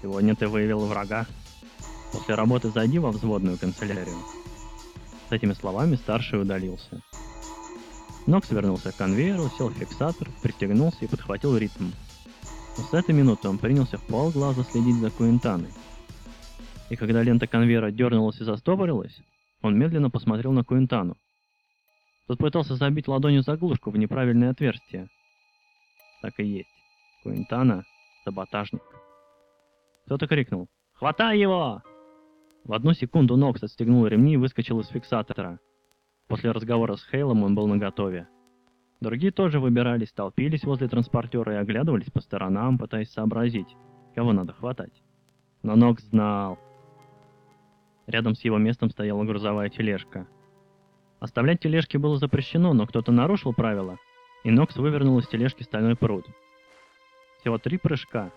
Сегодня 0.00 0.36
ты 0.36 0.46
выявил 0.46 0.86
врага. 0.86 1.26
После 2.12 2.36
работы 2.36 2.70
зайди 2.70 3.00
во 3.00 3.10
взводную 3.10 3.58
канцелярию. 3.58 4.16
С 5.28 5.32
этими 5.32 5.52
словами 5.54 5.96
старший 5.96 6.40
удалился. 6.40 7.02
Нокс 8.26 8.50
вернулся 8.50 8.92
к 8.92 8.96
конвейеру, 8.96 9.48
сел 9.56 9.68
в 9.68 9.74
фиксатор, 9.74 10.28
пристегнулся 10.42 11.04
и 11.04 11.08
подхватил 11.08 11.56
ритм. 11.56 11.90
С 12.76 12.94
этой 12.94 13.14
минуты 13.14 13.48
он 13.48 13.58
принялся 13.58 13.96
в 13.96 14.06
полглаза 14.06 14.62
следить 14.64 14.96
за 14.96 15.10
Куинтаной. 15.10 15.70
И 16.90 16.96
когда 16.96 17.22
лента 17.22 17.46
конвейера 17.46 17.90
дернулась 17.90 18.40
и 18.40 18.44
застопорилась, 18.44 19.20
он 19.62 19.78
медленно 19.78 20.10
посмотрел 20.10 20.52
на 20.52 20.64
Куинтану. 20.64 21.16
Тот 22.26 22.38
пытался 22.38 22.76
забить 22.76 23.08
ладонью 23.08 23.42
заглушку 23.42 23.90
в 23.90 23.96
неправильное 23.96 24.50
отверстие. 24.50 25.08
Так 26.22 26.38
и 26.38 26.44
есть. 26.44 26.68
Куинтана— 27.22 27.84
саботажник. 28.24 28.82
Кто-то 30.06 30.26
крикнул 30.26 30.68
«Хватай 30.94 31.38
его!» 31.38 31.82
В 32.64 32.72
одну 32.72 32.92
секунду 32.92 33.36
Нокс 33.36 33.62
отстегнул 33.62 34.06
ремни 34.06 34.34
и 34.34 34.36
выскочил 34.36 34.80
из 34.80 34.88
фиксатора— 34.88 35.58
После 36.30 36.52
разговора 36.52 36.94
с 36.94 37.04
Хейлом 37.10 37.42
он 37.42 37.56
был 37.56 37.66
наготове. 37.66 38.28
Другие 39.00 39.32
тоже 39.32 39.58
выбирались, 39.58 40.12
толпились 40.12 40.62
возле 40.62 40.86
транспортера 40.86 41.54
и 41.54 41.56
оглядывались 41.56 42.08
по 42.12 42.20
сторонам, 42.20 42.78
пытаясь 42.78 43.10
сообразить, 43.10 43.76
кого 44.14 44.32
надо 44.32 44.52
хватать. 44.52 44.92
Но 45.64 45.74
Нокс 45.74 46.04
знал. 46.04 46.56
Рядом 48.06 48.36
с 48.36 48.44
его 48.44 48.58
местом 48.58 48.90
стояла 48.90 49.24
грузовая 49.24 49.70
тележка. 49.70 50.28
Оставлять 51.18 51.60
тележки 51.60 51.96
было 51.96 52.16
запрещено, 52.16 52.74
но 52.74 52.86
кто-то 52.86 53.10
нарушил 53.10 53.52
правила, 53.52 53.98
и 54.44 54.52
Нокс 54.52 54.76
вывернул 54.76 55.18
из 55.18 55.26
тележки 55.26 55.64
стальной 55.64 55.96
пруд. 55.96 56.26
Всего 57.40 57.58
три 57.58 57.76
прыжка. 57.76 58.30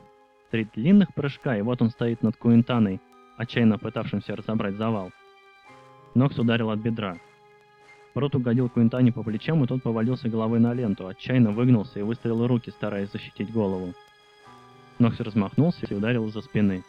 Три 0.50 0.68
длинных 0.74 1.14
прыжка, 1.14 1.58
и 1.58 1.62
вот 1.62 1.80
он 1.84 1.92
стоит 1.92 2.24
над 2.24 2.38
Куинтаной, 2.38 3.00
отчаянно 3.38 3.78
пытавшимся 3.78 4.36
разобрать 4.36 4.78
завал. 4.78 5.12
Нокс 6.16 6.40
ударил 6.40 6.72
от 6.72 6.80
бедра. 6.80 7.18
Рот 8.16 8.36
угодил 8.36 8.70
Куинтане 8.70 9.12
по 9.12 9.24
плечам, 9.24 9.64
и 9.64 9.68
тот 9.68 9.82
повалился 9.82 10.30
головой 10.30 10.60
на 10.60 10.74
ленту, 10.74 11.08
отчаянно 11.08 11.52
выгнулся 11.52 12.00
и 12.00 12.04
выставил 12.04 12.46
руки, 12.46 12.70
стараясь 12.70 13.12
защитить 13.12 13.52
голову. 13.52 13.94
Нокс 15.00 15.20
размахнулся 15.20 15.88
и 15.88 15.96
ударил 15.96 16.28
из-за 16.28 16.42
спины. 16.42 16.84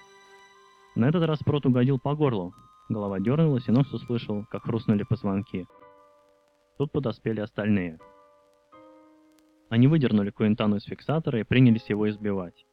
На 0.94 1.08
этот 1.08 1.24
раз 1.24 1.38
Прот 1.38 1.64
угодил 1.64 1.98
по 1.98 2.14
горлу. 2.14 2.54
Голова 2.90 3.18
дернулась, 3.20 3.66
и 3.66 3.72
Нокс 3.72 3.90
услышал, 3.92 4.44
как 4.50 4.64
хрустнули 4.64 5.02
позвонки. 5.02 5.66
Тут 6.76 6.92
подоспели 6.92 7.40
остальные. 7.40 7.98
Они 9.70 9.86
выдернули 9.88 10.28
Куинтану 10.30 10.76
из 10.76 10.84
фиксатора 10.84 11.40
и 11.40 11.44
принялись 11.44 11.88
его 11.88 12.08
избивать. 12.10 12.66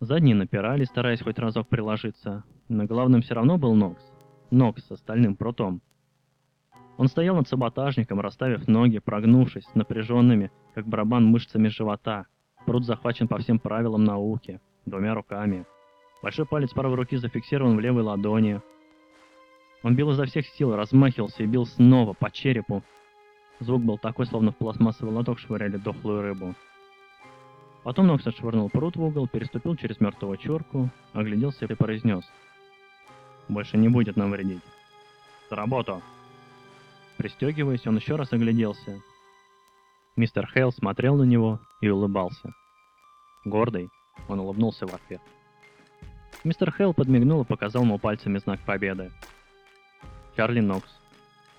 Задние 0.00 0.34
напирали, 0.34 0.84
стараясь 0.84 1.22
хоть 1.22 1.38
разок 1.38 1.68
приложиться, 1.68 2.42
но 2.68 2.84
главным 2.84 3.22
все 3.22 3.34
равно 3.34 3.58
был 3.58 3.74
Нокс. 3.74 4.02
Нокс 4.50 4.84
с 4.84 4.90
остальным 4.90 5.36
Протом— 5.36 5.80
он 6.96 7.08
стоял 7.08 7.34
над 7.34 7.48
саботажником, 7.48 8.20
расставив 8.20 8.68
ноги, 8.68 8.98
прогнувшись, 8.98 9.66
напряженными, 9.74 10.50
как 10.74 10.86
барабан 10.86 11.24
мышцами 11.26 11.68
живота. 11.68 12.26
Пруд 12.66 12.84
захвачен 12.84 13.28
по 13.28 13.38
всем 13.38 13.58
правилам 13.58 14.04
науки, 14.04 14.60
двумя 14.86 15.14
руками. 15.14 15.66
Большой 16.22 16.46
палец 16.46 16.70
правой 16.72 16.94
руки 16.94 17.16
зафиксирован 17.16 17.76
в 17.76 17.80
левой 17.80 18.02
ладони. 18.02 18.60
Он 19.82 19.94
бил 19.94 20.10
изо 20.12 20.24
всех 20.24 20.46
сил, 20.46 20.74
размахивался 20.74 21.42
и 21.42 21.46
бил 21.46 21.66
снова 21.66 22.14
по 22.14 22.30
черепу. 22.30 22.82
Звук 23.60 23.82
был 23.82 23.98
такой, 23.98 24.26
словно 24.26 24.52
в 24.52 24.56
пластмассовый 24.56 25.14
лоток 25.14 25.38
швыряли 25.38 25.76
дохлую 25.76 26.22
рыбу. 26.22 26.54
Потом 27.82 28.06
Нокс 28.06 28.26
отшвырнул 28.26 28.70
пруд 28.70 28.96
в 28.96 29.02
угол, 29.02 29.28
переступил 29.28 29.76
через 29.76 30.00
мертвого 30.00 30.38
чурку, 30.38 30.88
огляделся 31.12 31.66
и 31.66 31.74
произнес. 31.74 32.24
«Больше 33.48 33.76
не 33.76 33.90
будет 33.90 34.16
нам 34.16 34.30
вредить. 34.30 34.62
За 35.50 35.56
работу!» 35.56 36.00
Пристегиваясь, 37.16 37.86
он 37.86 37.96
еще 37.96 38.16
раз 38.16 38.32
огляделся. 38.32 39.00
Мистер 40.16 40.48
Хейл 40.52 40.72
смотрел 40.72 41.16
на 41.16 41.24
него 41.24 41.60
и 41.80 41.88
улыбался. 41.88 42.54
Гордый, 43.44 43.90
он 44.28 44.40
улыбнулся 44.40 44.86
в 44.86 44.94
ответ. 44.94 45.20
Мистер 46.44 46.72
Хейл 46.72 46.92
подмигнул 46.92 47.42
и 47.42 47.46
показал 47.46 47.82
ему 47.82 47.98
пальцами 47.98 48.38
знак 48.38 48.60
победы. 48.60 49.10
Чарли 50.36 50.60
Нокс. 50.60 50.88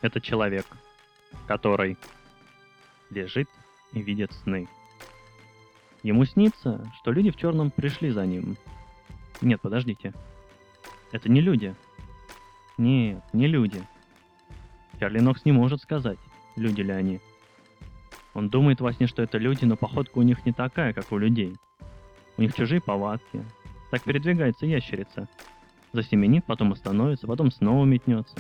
Это 0.02 0.22
человек, 0.22 0.66
который 1.48 1.98
лежит 3.10 3.50
и 3.94 4.02
видит 4.02 4.32
сны. 4.34 4.68
Ему 6.04 6.26
снится, 6.26 6.86
что 7.00 7.12
люди 7.12 7.32
в 7.32 7.38
черном 7.38 7.72
пришли 7.72 8.12
за 8.12 8.26
ним. 8.26 8.58
Нет, 9.42 9.60
подождите. 9.62 10.14
Это 11.12 11.30
не 11.30 11.42
люди. 11.42 11.76
Нет, 12.78 13.24
не 13.34 13.48
люди. 13.48 13.82
Чарли 15.00 15.20
Нокс 15.20 15.46
не 15.46 15.52
может 15.52 15.82
сказать, 15.82 16.20
люди 16.56 16.82
ли 16.82 16.92
они. 16.92 17.20
Он 18.34 18.50
думает 18.50 18.82
во 18.82 18.92
сне, 18.94 19.08
что 19.08 19.24
это 19.24 19.38
люди, 19.38 19.66
но 19.66 19.78
походка 19.78 20.20
у 20.20 20.22
них 20.22 20.46
не 20.46 20.52
такая, 20.52 20.94
как 20.94 21.12
у 21.12 21.18
людей. 21.18 21.56
У 22.38 22.42
них 22.42 22.54
чужие 22.54 22.82
повадки. 22.82 23.44
Так 23.92 24.04
передвигается 24.04 24.66
ящерица. 24.66 25.30
Засеменит, 25.94 26.46
потом 26.46 26.74
остановится, 26.74 27.28
потом 27.28 27.52
снова 27.52 27.86
метнется. 27.86 28.36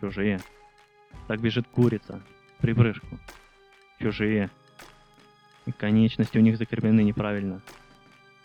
Чужие. 0.00 0.40
Так 1.26 1.40
бежит 1.40 1.66
курица. 1.68 2.22
Припрыжку. 2.60 3.18
чужие. 3.98 4.50
И 5.64 5.72
конечности 5.72 6.36
у 6.36 6.42
них 6.42 6.58
закреплены 6.58 7.02
неправильно. 7.02 7.62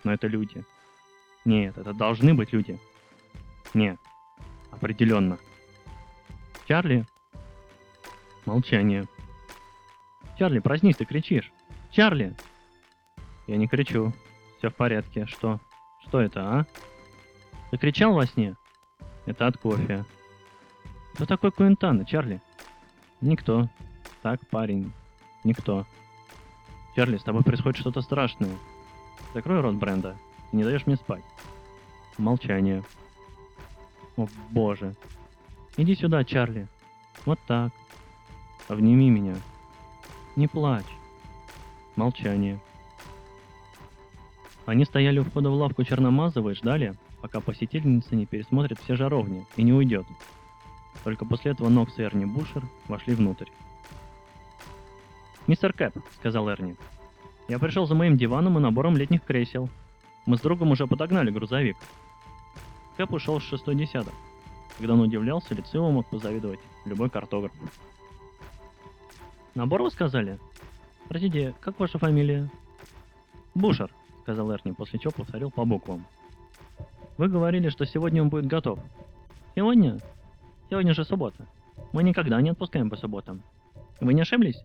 Но 0.03 0.13
это 0.13 0.27
люди. 0.27 0.63
Нет, 1.43 1.77
это 1.77 1.93
должны 1.93 2.33
быть 2.33 2.53
люди. 2.53 2.79
Нет, 3.73 3.97
определенно. 4.71 5.39
Чарли? 6.67 7.05
Молчание. 8.45 9.07
Чарли, 10.37 10.59
проснись, 10.59 10.97
ты 10.97 11.05
кричишь. 11.05 11.51
Чарли! 11.91 12.35
Я 13.47 13.55
не 13.55 13.67
кричу. 13.67 14.11
Все 14.57 14.69
в 14.69 14.75
порядке. 14.75 15.25
Что? 15.27 15.61
Что 16.05 16.19
это, 16.19 16.41
а? 16.41 16.65
Ты 17.71 17.77
кричал 17.77 18.13
во 18.13 18.25
сне? 18.25 18.55
Это 19.25 19.47
от 19.47 19.57
кофе. 19.57 20.03
Кто 21.13 21.25
такой 21.25 21.51
Куинтана, 21.51 22.05
Чарли? 22.05 22.41
Никто. 23.21 23.69
Так, 24.21 24.45
парень. 24.49 24.91
Никто. 25.45 25.85
Чарли, 26.97 27.17
с 27.17 27.23
тобой 27.23 27.43
происходит 27.43 27.79
что-то 27.79 28.01
страшное. 28.01 28.57
Закрой 29.33 29.61
рот 29.61 29.75
Бренда. 29.75 30.17
Ты 30.51 30.57
не 30.57 30.63
даешь 30.63 30.85
мне 30.85 30.97
спать. 30.97 31.23
Молчание. 32.17 32.83
О 34.17 34.27
боже. 34.49 34.95
Иди 35.77 35.95
сюда, 35.95 36.23
Чарли. 36.23 36.67
Вот 37.25 37.39
так. 37.45 37.71
Обними 38.67 39.11
меня. 39.11 39.35
Не 40.35 40.47
плачь. 40.47 40.85
Молчание. 41.95 42.59
Они 44.65 44.85
стояли 44.85 45.19
у 45.19 45.23
входа 45.23 45.49
в 45.49 45.53
лавку 45.53 45.83
Черномазовой 45.83 46.53
и 46.53 46.55
ждали, 46.55 46.95
пока 47.21 47.41
посетительница 47.41 48.15
не 48.15 48.25
пересмотрит 48.25 48.79
все 48.79 48.95
жаровни 48.95 49.45
и 49.55 49.61
не 49.61 49.71
уйдет. 49.71 50.05
Только 51.03 51.25
после 51.25 51.51
этого 51.51 51.69
Нокс 51.69 51.97
и 51.99 52.01
Эрни 52.01 52.25
Бушер 52.25 52.63
вошли 52.87 53.13
внутрь. 53.13 53.47
«Мистер 55.45 55.73
Кэп»,— 55.73 55.93
сказал 56.19 56.49
Эрни,— 56.49 56.75
«я 57.47 57.59
пришел 57.59 57.85
за 57.85 57.93
моим 57.93 58.17
диваном 58.17 58.57
и 58.57 58.61
набором 58.61 58.97
летних 58.97 59.23
кресел. 59.23 59.69
Мы 60.25 60.37
с 60.37 60.41
другом 60.41 60.71
уже 60.71 60.87
подогнали 60.87 61.29
грузовик». 61.29 61.77
Кэп 62.97 63.13
ушел 63.13 63.39
с 63.39 63.43
шестой 63.43 63.75
десяток. 63.75 64.13
Когда 64.77 64.93
он 64.93 65.01
удивлялся, 65.01 65.55
лицо 65.55 65.79
его 65.79 65.91
мог 65.91 66.07
позавидовать 66.09 66.59
любой 66.85 67.09
картограф. 67.09 67.51
«Набор 69.55 69.81
вы 69.81 69.89
сказали?» 69.89 70.39
«Простите, 71.09 71.55
как 71.61 71.79
ваша 71.79 71.97
фамилия?» 71.97 72.49
«Бушер»,— 73.55 73.91
сказал 74.21 74.51
Эрни, 74.51 74.71
после 74.71 74.99
чего 74.99 75.11
повторил 75.11 75.49
по 75.49 75.65
буквам. 75.65 76.05
«Вы 77.17 77.27
говорили, 77.27 77.69
что 77.69 77.85
сегодня 77.85 78.21
он 78.21 78.29
будет 78.29 78.45
готов». 78.45 78.79
«Сегодня? 79.55 79.97
Сегодня 80.69 80.93
же 80.93 81.03
суббота. 81.03 81.47
Мы 81.91 82.03
никогда 82.03 82.39
не 82.39 82.51
отпускаем 82.51 82.91
по 82.91 82.97
субботам. 82.97 83.41
Вы 83.99 84.13
не 84.13 84.21
ошиблись?» 84.21 84.63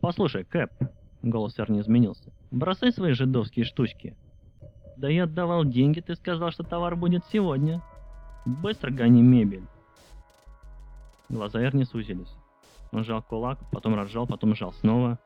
«Послушай, 0.00 0.44
Кэп»,— 0.44 0.70
голос 1.22 1.58
Эрни 1.58 1.80
изменился,— 1.80 2.30
«бросай 2.52 2.92
свои 2.92 3.12
жидовские 3.12 3.64
штучки». 3.64 4.14
«Да 4.96 5.08
я 5.08 5.24
отдавал 5.24 5.64
деньги, 5.64 5.98
ты 5.98 6.14
сказал, 6.14 6.52
что 6.52 6.62
товар 6.62 6.94
будет 6.94 7.24
сегодня». 7.32 7.82
«Быстро 8.48 8.90
гони 8.90 9.20
мебель». 9.20 9.66
Глаза 11.28 11.62
Эрни 11.62 11.84
сузились. 11.84 12.34
Он 12.92 13.04
сжал 13.04 13.22
кулак, 13.22 13.58
потом 13.70 13.94
разжал, 13.94 14.26
потом 14.26 14.54
сжал 14.54 14.72
снова. 14.72 15.18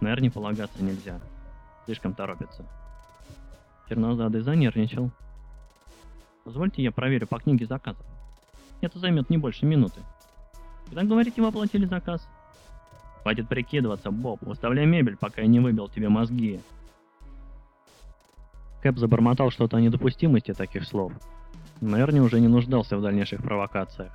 На 0.00 0.12
Эрни 0.12 0.28
полагаться 0.28 0.80
нельзя. 0.80 1.20
Слишком 1.84 2.14
торопится. 2.14 2.64
Чернозадый 3.88 4.42
занервничал. 4.42 5.10
Позвольте 6.44 6.80
я 6.80 6.92
проверю 6.92 7.26
по 7.26 7.40
книге 7.40 7.66
заказов. 7.66 8.06
Это 8.82 9.00
займет 9.00 9.30
не 9.30 9.36
больше 9.36 9.66
минуты. 9.66 10.00
Когда, 10.86 11.02
говорите, 11.02 11.42
вы 11.42 11.48
оплатили 11.48 11.86
заказ? 11.86 12.24
Хватит 13.22 13.48
прикидываться, 13.48 14.12
Боб, 14.12 14.40
выставляй 14.42 14.86
мебель, 14.86 15.16
пока 15.16 15.40
я 15.40 15.48
не 15.48 15.58
выбил 15.58 15.88
тебе 15.88 16.08
мозги. 16.08 16.60
Кэп 18.80 18.96
забормотал 18.96 19.50
что-то 19.50 19.76
о 19.76 19.80
недопустимости 19.80 20.54
таких 20.54 20.84
слов. 20.84 21.12
Но 21.80 21.98
Эрни 21.98 22.20
уже 22.20 22.40
не 22.40 22.48
нуждался 22.48 22.96
в 22.96 23.02
дальнейших 23.02 23.42
провокациях. 23.42 24.12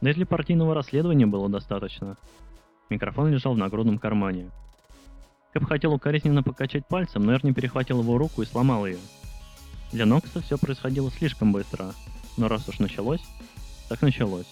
Да 0.00 0.10
и 0.10 0.14
для 0.14 0.26
партийного 0.26 0.74
расследования 0.74 1.26
было 1.26 1.48
достаточно. 1.48 2.16
Микрофон 2.88 3.30
лежал 3.30 3.54
в 3.54 3.58
нагрудном 3.58 3.98
кармане. 3.98 4.50
Кэп 5.52 5.64
хотел 5.64 5.92
укоризненно 5.92 6.42
покачать 6.42 6.86
пальцем, 6.86 7.24
но 7.24 7.34
Эрни 7.34 7.52
перехватил 7.52 8.00
его 8.00 8.16
руку 8.18 8.42
и 8.42 8.46
сломал 8.46 8.86
ее. 8.86 8.98
Для 9.92 10.06
Нокса 10.06 10.40
все 10.40 10.56
происходило 10.56 11.10
слишком 11.10 11.52
быстро, 11.52 11.92
но 12.36 12.48
раз 12.48 12.68
уж 12.68 12.78
началось, 12.78 13.22
так 13.88 14.02
началось. 14.02 14.46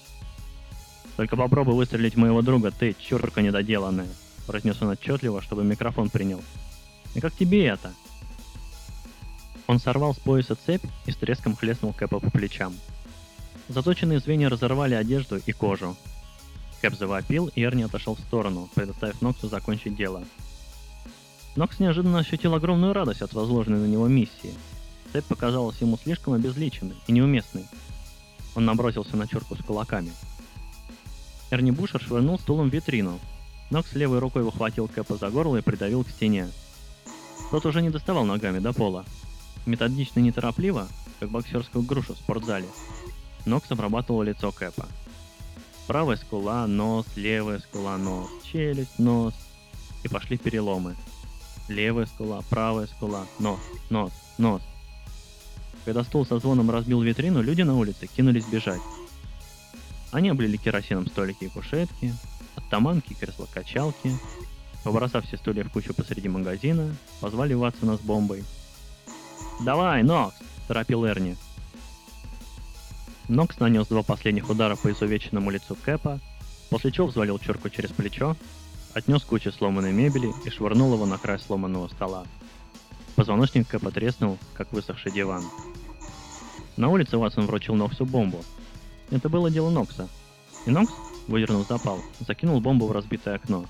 «Только 1.16 1.36
попробуй 1.36 1.74
выстрелить 1.74 2.16
моего 2.16 2.42
друга, 2.42 2.70
ты, 2.70 2.94
чурка 2.98 3.42
недоделанная!» 3.42 4.08
произнес 4.48 4.80
он 4.80 4.88
отчетливо, 4.88 5.42
чтобы 5.42 5.62
микрофон 5.62 6.10
принял. 6.10 6.42
«И 7.14 7.20
как 7.20 7.32
тебе 7.34 7.66
это?» 7.66 7.92
Он 9.68 9.78
сорвал 9.78 10.14
с 10.14 10.18
пояса 10.18 10.56
цепь 10.56 10.84
и 11.04 11.12
с 11.12 11.16
треском 11.16 11.54
хлестнул 11.54 11.92
Кэпа 11.92 12.20
по 12.20 12.30
плечам. 12.30 12.74
Заточенные 13.68 14.18
звенья 14.18 14.48
разорвали 14.48 14.94
одежду 14.94 15.36
и 15.36 15.52
кожу. 15.52 15.94
Кэп 16.80 16.94
завопил, 16.94 17.50
и 17.54 17.62
Эрни 17.62 17.82
отошел 17.82 18.14
в 18.14 18.20
сторону, 18.20 18.70
предоставив 18.74 19.20
Ноксу 19.20 19.46
закончить 19.46 19.94
дело. 19.94 20.24
Нокс 21.54 21.80
неожиданно 21.80 22.18
ощутил 22.18 22.54
огромную 22.54 22.94
радость 22.94 23.20
от 23.20 23.34
возложенной 23.34 23.80
на 23.80 23.86
него 23.86 24.08
миссии. 24.08 24.54
Цепь 25.12 25.26
показалась 25.26 25.80
ему 25.80 25.98
слишком 25.98 26.32
обезличенной 26.32 26.96
и 27.06 27.12
неуместной. 27.12 27.66
Он 28.54 28.64
набросился 28.64 29.18
на 29.18 29.28
чурку 29.28 29.54
с 29.54 29.58
кулаками. 29.58 30.12
Эрни 31.50 31.72
Бушер 31.72 32.00
швырнул 32.00 32.38
стулом 32.38 32.70
в 32.70 32.72
витрину. 32.72 33.20
Нокс 33.70 33.92
левой 33.92 34.18
рукой 34.20 34.44
выхватил 34.44 34.88
Кэпа 34.88 35.16
за 35.16 35.28
горло 35.28 35.56
и 35.56 35.62
придавил 35.62 36.04
к 36.04 36.10
стене. 36.10 36.48
Тот 37.50 37.66
уже 37.66 37.82
не 37.82 37.90
доставал 37.90 38.24
ногами 38.24 38.60
до 38.60 38.72
пола. 38.72 39.04
Методично 39.66 40.20
и 40.20 40.22
неторопливо, 40.22 40.88
как 41.20 41.30
боксерскую 41.30 41.84
грушу 41.84 42.14
в 42.14 42.18
спортзале, 42.18 42.66
Нокс 43.44 43.70
обрабатывал 43.70 44.22
лицо 44.22 44.52
Кэпа. 44.52 44.86
Правая 45.86 46.16
скула, 46.16 46.66
нос, 46.66 47.06
левая 47.16 47.60
скула, 47.60 47.96
нос, 47.96 48.28
челюсть, 48.44 48.98
нос. 48.98 49.34
И 50.04 50.08
пошли 50.08 50.36
переломы. 50.36 50.96
Левая 51.68 52.06
скула, 52.06 52.44
правая 52.50 52.86
скула, 52.86 53.26
нос, 53.38 53.60
нос, 53.88 54.12
нос. 54.36 54.62
Когда 55.86 56.04
стул 56.04 56.26
со 56.26 56.38
звоном 56.38 56.70
разбил 56.70 57.00
витрину, 57.00 57.40
люди 57.40 57.62
на 57.62 57.74
улице 57.74 58.06
кинулись 58.06 58.44
бежать. 58.44 58.82
Они 60.10 60.28
облили 60.28 60.58
керосином 60.58 61.06
столики 61.06 61.44
и 61.44 61.48
кушетки, 61.48 62.12
оттаманки 62.56 63.12
и 63.12 63.14
кресла-качалки. 63.14 64.12
Побросав 64.84 65.26
все 65.26 65.38
стулья 65.38 65.64
в 65.64 65.70
кучу 65.70 65.94
посреди 65.94 66.28
магазина, 66.28 66.94
позвали 67.20 67.54
Ватсона 67.54 67.96
с 67.96 68.00
бомбой. 68.00 68.44
«Давай, 69.60 70.02
Нокс!»– 70.02 70.36
торопил 70.68 71.06
Эрни– 71.06 71.36
Нокс 73.28 73.60
нанес 73.60 73.86
два 73.86 74.02
последних 74.02 74.48
удара 74.48 74.74
по 74.74 74.90
изувеченному 74.90 75.50
лицу 75.50 75.76
Кэпа, 75.84 76.18
после 76.70 76.90
чего 76.90 77.08
взвалил 77.08 77.38
чурку 77.38 77.68
через 77.68 77.90
плечо, 77.90 78.36
отнес 78.94 79.22
кучу 79.22 79.52
сломанной 79.52 79.92
мебели 79.92 80.32
и 80.46 80.50
швырнул 80.50 80.94
его 80.94 81.04
на 81.04 81.18
край 81.18 81.38
сломанного 81.38 81.88
стола. 81.88 82.24
Позвоночник 83.16 83.68
Кэпа 83.68 83.90
треснул, 83.90 84.38
как 84.54 84.72
высохший 84.72 85.12
диван. 85.12 85.44
На 86.78 86.88
улице 86.88 87.18
Ватсон 87.18 87.46
вручил 87.46 87.74
Ноксу 87.74 88.06
бомбу. 88.06 88.42
Это 89.10 89.28
было 89.28 89.50
дело 89.50 89.68
Нокса. 89.68 90.08
И 90.64 90.70
Нокс, 90.70 90.92
выдернув 91.26 91.68
запал, 91.68 92.00
закинул 92.20 92.60
бомбу 92.60 92.86
в 92.86 92.92
разбитое 92.92 93.34
окно. 93.34 93.66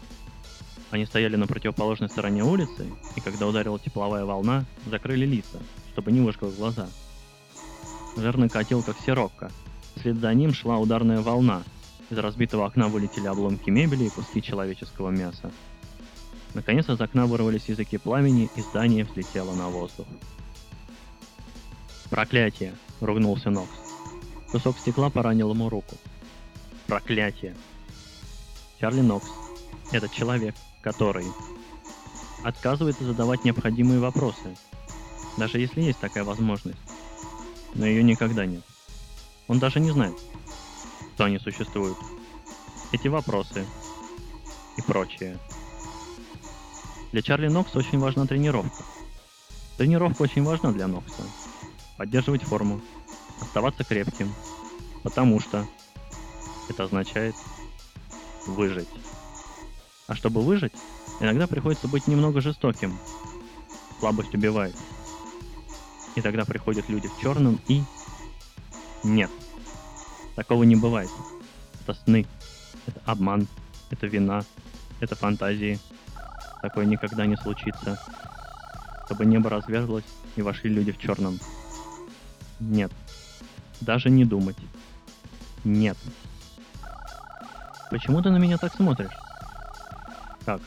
Они 0.91 1.05
стояли 1.05 1.37
на 1.37 1.47
противоположной 1.47 2.09
стороне 2.09 2.45
улицы, 2.45 2.87
и 3.17 3.21
когда 3.21 3.47
ударила 3.47 3.79
тепловая 3.79 4.25
волна, 4.25 4.65
закрыли 4.87 5.27
лица, 5.27 5.59
чтобы 5.93 6.13
не 6.13 6.21
выжгло 6.21 6.51
глаза– 6.51 6.89
Жирный 8.19 8.49
катил, 8.49 8.83
как 8.83 8.97
сиропка. 8.99 9.53
Вслед 9.95 10.17
за 10.17 10.35
ним 10.35 10.53
шла 10.53 10.79
ударная 10.79 11.21
волна. 11.21 11.63
Из 12.11 12.19
разбитого 12.19 12.67
окна 12.67 12.89
вылетели 12.89 13.29
обломки 13.29 13.71
мебели 13.71 14.05
и 14.05 14.11
куски 14.11 14.43
человеческого 14.43 15.11
мяса. 15.11 15.53
Наконец 16.55 16.89
из 16.89 17.01
окна 17.01 17.27
вырвались 17.27 17.69
языки 17.69 17.97
пламени, 17.97 18.51
и 18.57 18.61
здание 18.61 19.05
взлетело 19.05 19.55
на 19.55 19.69
воздух. 19.69 20.07
«Проклятие!»— 22.11 22.75
ругнулся 23.01 23.51
Нокс. 23.51 23.71
Кусок 24.51 24.79
стекла 24.79 25.11
поранил 25.11 25.51
ему 25.51 25.69
руку. 25.69 25.95
«Проклятие!» 26.89 27.55
Чарли 28.81 29.03
Нокс. 29.03 29.29
Этот 29.93 30.11
человек, 30.13 30.57
который 30.81 31.27
отказывается 32.45 33.05
задавать 33.05 33.45
необходимые 33.45 34.01
вопросы, 34.01 34.57
даже 35.37 35.59
если 35.59 35.83
есть 35.83 35.99
такая 35.99 36.25
возможность 36.25 36.79
но 37.75 37.87
ее 37.87 38.03
никогда 38.03 38.47
нет. 38.47 38.63
Он 39.47 39.59
даже 39.59 39.81
не 39.81 39.91
знает, 39.91 40.17
что 41.15 41.25
они 41.25 41.39
существуют. 41.39 41.97
Эти 42.93 43.09
вопросы 43.09 43.67
и 44.77 44.83
прочее. 44.83 45.39
Для 47.13 47.23
Чарли 47.23 47.49
Нокса 47.49 47.79
очень 47.79 47.99
важна 47.99 48.27
тренировка. 48.27 48.85
Тренировка 49.77 50.23
очень 50.23 50.43
важна 50.43 50.73
для 50.73 50.87
Нокса. 50.87 51.23
Поддерживать 51.97 52.43
форму, 52.43 52.81
оставаться 53.41 53.85
крепким, 53.85 54.33
потому 55.03 55.41
что 55.41 55.67
это 56.69 56.85
означает 56.85 57.35
выжить. 58.47 58.89
А 60.09 60.15
чтобы 60.15 60.41
выжить, 60.41 60.73
иногда 61.21 61.47
приходится 61.47 61.87
быть 61.87 62.07
немного 62.07 62.41
жестоким. 62.41 62.99
Слабость 64.01 64.35
убивает. 64.35 64.75
И 66.15 66.23
тогда 66.23 66.47
приходят 66.47 66.89
люди 66.89 67.09
в 67.09 67.21
черном 67.21 67.61
и... 67.69 67.83
Нет. 69.05 69.31
Такого 70.35 70.65
не 70.65 70.77
бывает. 70.77 71.11
Это 71.83 71.93
сны. 71.93 72.27
Это 72.87 73.01
обман. 73.05 73.47
Это 73.91 74.07
вина. 74.07 74.45
Это 75.01 75.15
фантазии. 75.15 75.79
Такое 76.63 76.87
никогда 76.87 77.27
не 77.27 77.37
случится. 77.37 78.01
Чтобы 79.05 79.27
небо 79.27 79.51
разверзлось 79.51 80.05
и 80.37 80.43
вошли 80.43 80.71
люди 80.71 80.91
в 80.91 80.99
черном. 80.99 81.39
Нет. 82.61 82.91
Даже 83.83 84.09
не 84.09 84.25
думать. 84.25 84.57
Нет. 85.65 85.99
Почему 87.91 88.23
ты 88.23 88.31
на 88.31 88.39
меня 88.39 88.57
так 88.57 88.75
смотришь? 88.75 89.28
Как? 90.49 90.63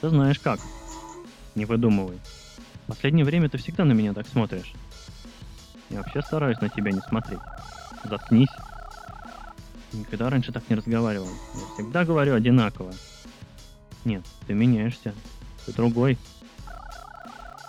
Ты 0.00 0.08
знаешь 0.08 0.40
как. 0.40 0.58
Не 1.54 1.66
выдумывай. 1.66 2.18
В 2.82 2.88
последнее 2.88 3.24
время 3.24 3.48
ты 3.48 3.56
всегда 3.56 3.84
на 3.84 3.92
меня 3.92 4.12
так 4.12 4.26
смотришь. 4.26 4.72
Я 5.88 5.98
вообще 5.98 6.20
стараюсь 6.20 6.60
на 6.60 6.68
тебя 6.68 6.90
не 6.90 6.98
смотреть. 7.02 7.38
Заткнись. 8.02 8.48
Никогда 9.92 10.30
раньше 10.30 10.50
так 10.50 10.68
не 10.68 10.74
разговаривал. 10.74 11.28
Я 11.28 11.74
всегда 11.74 12.04
говорю 12.04 12.34
одинаково. 12.34 12.92
Нет, 14.04 14.24
ты 14.48 14.54
меняешься. 14.54 15.14
Ты 15.64 15.72
другой. 15.74 16.18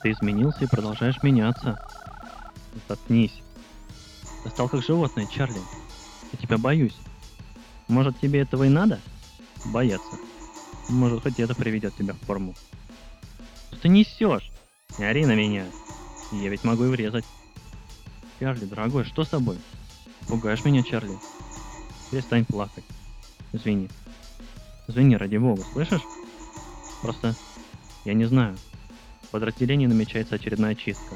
Ты 0.02 0.13
изменился 0.13 0.63
и 0.63 0.68
продолжаешь 0.68 1.22
меняться. 1.22 1.80
Заткнись. 2.88 3.44
Ты 4.44 4.50
стал 4.50 4.68
как 4.68 4.82
животное, 4.82 5.28
Чарли. 5.28 5.62
Я 6.32 6.39
тебя 6.39 6.58
боюсь. 6.58 6.98
Может, 7.88 8.20
тебе 8.20 8.39
этого 8.39 8.63
и 8.63 8.70
надо? 8.70 9.00
Бояться. 9.65 10.18
Может, 10.89 11.21
хоть 11.21 11.39
это 11.39 11.54
приведет 11.54 11.95
тебя 11.95 12.13
в 12.13 12.25
форму. 12.25 12.56
Что 13.67 13.82
ты 13.82 13.89
несешь? 13.89 14.52
Не 14.97 15.06
ори 15.06 15.25
на 15.25 15.36
меня. 15.36 15.65
Я 16.32 16.49
ведь 16.49 16.63
могу 16.63 16.86
и 16.86 16.89
врезать. 16.89 17.25
Чарли, 18.39 18.65
дорогой, 18.65 19.06
что 19.06 19.23
с 19.23 19.30
тобой? 19.30 19.58
Пугаешь 20.28 20.65
меня, 20.65 20.82
Чарли. 20.82 21.17
Перестань 22.10 22.45
плакать. 22.45 22.84
Извини. 23.54 23.88
Извини, 24.88 25.15
ради 25.15 25.38
бога, 25.38 25.63
слышишь? 25.73 26.02
Просто 27.04 27.36
я 28.06 28.13
не 28.13 28.25
знаю. 28.25 28.58
В 29.23 29.28
подразделении 29.28 29.86
намечается 29.86 30.36
очередная 30.36 30.73
чистка. 30.73 31.15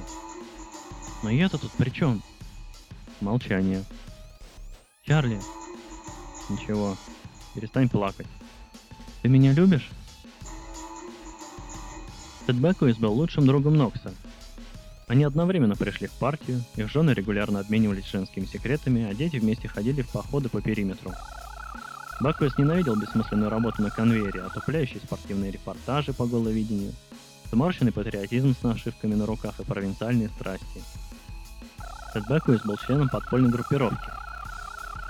Но 1.24 1.32
я-то 1.32 1.58
тут 1.58 1.72
при 1.72 1.90
чем? 1.90 2.22
Молчание. 3.22 3.84
Чарли. 5.04 5.42
Ничего. 6.50 6.96
Перестань 7.56 7.90
плакать. 7.90 8.28
Ты 9.24 9.30
меня 9.30 9.54
любишь? 9.54 9.90
Тед 12.46 12.58
Бекуис 12.58 12.98
был 12.98 13.14
лучшим 13.14 13.46
другом 13.46 13.78
Нокса. 13.78 14.14
Они 15.08 15.24
одновременно 15.24 15.78
пришли 15.78 16.08
в 16.08 16.12
партию, 16.12 16.62
их 16.76 16.92
жены 16.92 17.12
регулярно 17.12 17.62
обменивались 17.62 18.06
женскими 18.12 18.44
секретами, 18.44 19.06
а 19.10 19.14
дети 19.14 19.38
вместе 19.38 19.70
ходили 19.70 20.02
в 20.02 20.10
походы 20.10 20.50
по 20.50 20.62
периметру. 20.62 21.14
Бакуис 22.20 22.58
ненавидел 22.58 22.98
бессмысленную 22.98 23.50
работу 23.50 23.82
на 23.82 23.92
конвейере, 23.92 24.42
отупляющие 24.42 25.00
спортивные 25.00 25.52
репортажи 25.52 26.12
по 26.12 26.26
головидению, 26.26 26.92
сморщенный 27.50 27.94
патриотизм 27.94 28.54
с 28.54 28.62
нашивками 28.62 29.16
на 29.16 29.26
руках 29.26 29.58
и 29.58 29.64
провинциальные 29.64 30.28
страсти. 30.30 30.84
Тед 32.14 32.28
Бакуис 32.28 32.62
был 32.64 32.76
членом 32.76 33.08
подпольной 33.08 33.52
группировки. 33.52 34.12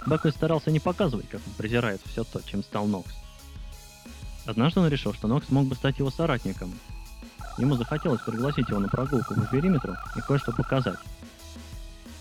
Бакуис 0.06 0.36
старался 0.36 0.70
не 0.70 0.80
показывать, 0.80 1.28
как 1.30 1.42
он 1.48 1.54
презирает 1.54 2.00
все 2.06 2.24
то, 2.24 2.42
чем 2.46 2.62
стал 2.62 2.86
Нокс. 2.86 3.23
Однажды 4.46 4.80
он 4.80 4.88
решил, 4.88 5.14
что 5.14 5.28
Нокс 5.28 5.50
мог 5.50 5.66
бы 5.68 5.76
стать 5.76 6.00
его 6.00 6.10
соратником, 6.10 6.74
Ему 7.58 7.76
захотелось 7.76 8.22
пригласить 8.22 8.70
его 8.70 8.80
на 8.80 8.88
прогулку 8.88 9.36
по 9.36 9.46
периметру 9.46 9.96
и 10.16 10.22
кое-что 10.22 10.52
показать. 10.52 10.98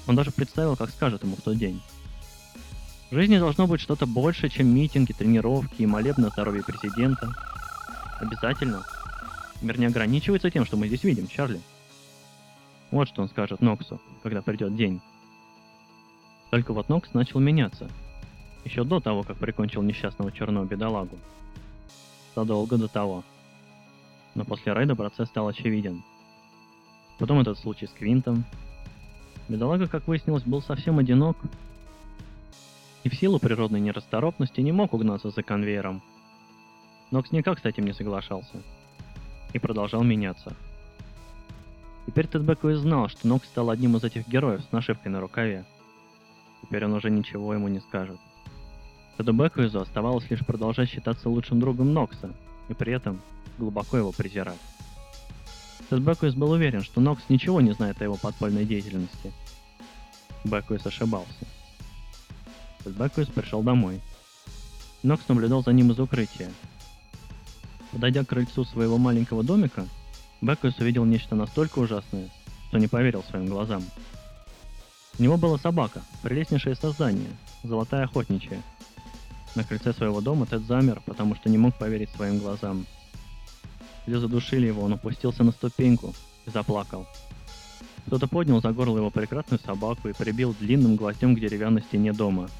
Он 0.06 0.14
даже 0.14 0.30
представил, 0.30 0.76
как 0.76 0.90
скажет 0.90 1.22
ему 1.22 1.36
в 1.36 1.40
тот 1.40 1.56
день. 1.56 1.80
В 3.10 3.14
жизни 3.14 3.38
должно 3.38 3.66
быть 3.66 3.80
что-то 3.80 4.06
больше, 4.06 4.48
чем 4.48 4.74
митинги, 4.74 5.12
тренировки 5.12 5.82
и 5.82 5.86
молебны 5.86 6.28
здоровья 6.28 6.62
президента. 6.62 7.34
Обязательно. 8.20 8.82
Мир 9.62 9.78
не 9.78 9.86
ограничивается 9.86 10.50
тем, 10.50 10.66
что 10.66 10.76
мы 10.76 10.88
здесь 10.88 11.04
видим, 11.04 11.28
Чарли. 11.28 11.60
Вот 12.90 13.08
что 13.08 13.22
он 13.22 13.28
скажет 13.28 13.60
Ноксу, 13.60 14.00
когда 14.22 14.42
придет 14.42 14.76
день. 14.76 15.00
Только 16.50 16.74
вот 16.74 16.88
Нокс 16.88 17.14
начал 17.14 17.40
меняться. 17.40 17.88
Еще 18.64 18.84
до 18.84 19.00
того, 19.00 19.22
как 19.22 19.38
прикончил 19.38 19.82
несчастного 19.82 20.30
черного 20.30 20.66
бедолагу. 20.66 21.18
Задолго 22.34 22.76
до 22.76 22.88
того 22.88 23.24
но 24.34 24.44
после 24.44 24.72
рейда 24.72 24.94
процесс 24.94 25.28
стал 25.28 25.48
очевиден. 25.48 26.02
Потом 27.18 27.40
этот 27.40 27.58
случай 27.58 27.86
с 27.86 27.90
Квинтом. 27.90 28.44
Бедолага, 29.48 29.86
как 29.86 30.06
выяснилось, 30.06 30.44
был 30.44 30.62
совсем 30.62 30.98
одинок 30.98 31.36
и 33.04 33.08
в 33.08 33.14
силу 33.14 33.40
природной 33.40 33.80
нерасторопности 33.80 34.60
не 34.60 34.70
мог 34.70 34.94
угнаться 34.94 35.30
за 35.30 35.42
конвейером. 35.42 36.02
Нокс 37.10 37.32
никак 37.32 37.58
с 37.58 37.64
этим 37.64 37.84
не 37.84 37.92
соглашался 37.92 38.62
и 39.52 39.58
продолжал 39.58 40.02
меняться. 40.02 40.54
Теперь 42.06 42.28
Тед 42.28 42.42
Бекуи 42.42 42.74
знал, 42.74 43.08
что 43.08 43.26
Нокс 43.26 43.46
стал 43.48 43.70
одним 43.70 43.96
из 43.96 44.04
этих 44.04 44.28
героев 44.28 44.62
с 44.62 44.72
нашивкой 44.72 45.10
на 45.10 45.20
рукаве. 45.20 45.64
Теперь 46.62 46.84
он 46.84 46.92
уже 46.92 47.10
ничего 47.10 47.52
ему 47.54 47.68
не 47.68 47.80
скажет. 47.80 48.18
Теду 49.22 49.34
Бекуизу 49.34 49.80
оставалось 49.80 50.28
лишь 50.30 50.44
продолжать 50.44 50.90
считаться 50.90 51.28
лучшим 51.28 51.60
другом 51.60 51.92
Нокса, 51.92 52.32
и 52.68 52.74
при 52.74 52.92
этом 52.92 53.20
глубоко 53.56 53.96
его 53.96 54.10
презирать. 54.10 54.58
Тед 55.88 56.00
Бекуис 56.00 56.34
был 56.34 56.50
уверен, 56.50 56.82
что 56.82 57.00
Нокс 57.00 57.22
ничего 57.28 57.60
не 57.60 57.70
знает 57.70 58.00
о 58.00 58.04
его 58.04 58.16
подпольной 58.16 58.64
деятельности. 58.64 59.32
Бекуис 60.42 60.84
ошибался. 60.86 61.46
Тед 62.82 62.96
Бекуис 62.96 63.28
пришел 63.28 63.62
домой. 63.62 64.00
Нокс 65.04 65.22
наблюдал 65.28 65.62
за 65.62 65.72
ним 65.72 65.92
из 65.92 66.00
укрытия. 66.00 66.50
Подойдя 67.92 68.24
к 68.24 68.28
крыльцу 68.28 68.64
своего 68.64 68.98
маленького 68.98 69.44
домика, 69.44 69.86
Бекуис 70.40 70.76
увидел 70.78 71.04
нечто 71.04 71.36
настолько 71.36 71.78
ужасное, 71.78 72.28
что 72.70 72.78
не 72.78 72.88
поверил 72.88 73.22
своим 73.22 73.46
глазам. 73.46 73.84
У 75.16 75.22
него 75.22 75.36
была 75.36 75.58
собака, 75.58 76.02
прелестнейшее 76.24 76.74
создание, 76.74 77.30
золотая 77.62 78.02
охотничья. 78.02 78.60
На 79.54 79.64
крыльце 79.64 79.92
своего 79.92 80.20
дома 80.20 80.46
Тед 80.46 80.62
замер, 80.62 81.02
потому 81.04 81.34
что 81.34 81.50
не 81.50 81.58
мог 81.58 81.74
поверить 81.76 82.10
своим 82.10 82.38
глазам– 82.38 82.86
где 84.06 84.18
задушили 84.18 84.66
его, 84.66 84.82
он 84.82 84.94
опустился 84.94 85.44
на 85.44 85.52
ступеньку 85.52 86.14
и 86.46 86.50
заплакал. 86.50 87.06
Кто-то 88.06 88.26
поднял 88.26 88.60
за 88.60 88.72
горло 88.72 88.98
его 88.98 89.10
прекрасную 89.10 89.60
собаку 89.60 90.08
и 90.08 90.12
прибил 90.12 90.54
длинным 90.58 90.96
гвоздем 90.96 91.36
к 91.36 91.40
деревянной 91.40 91.82
стене 91.82 92.12
дома. 92.12 92.50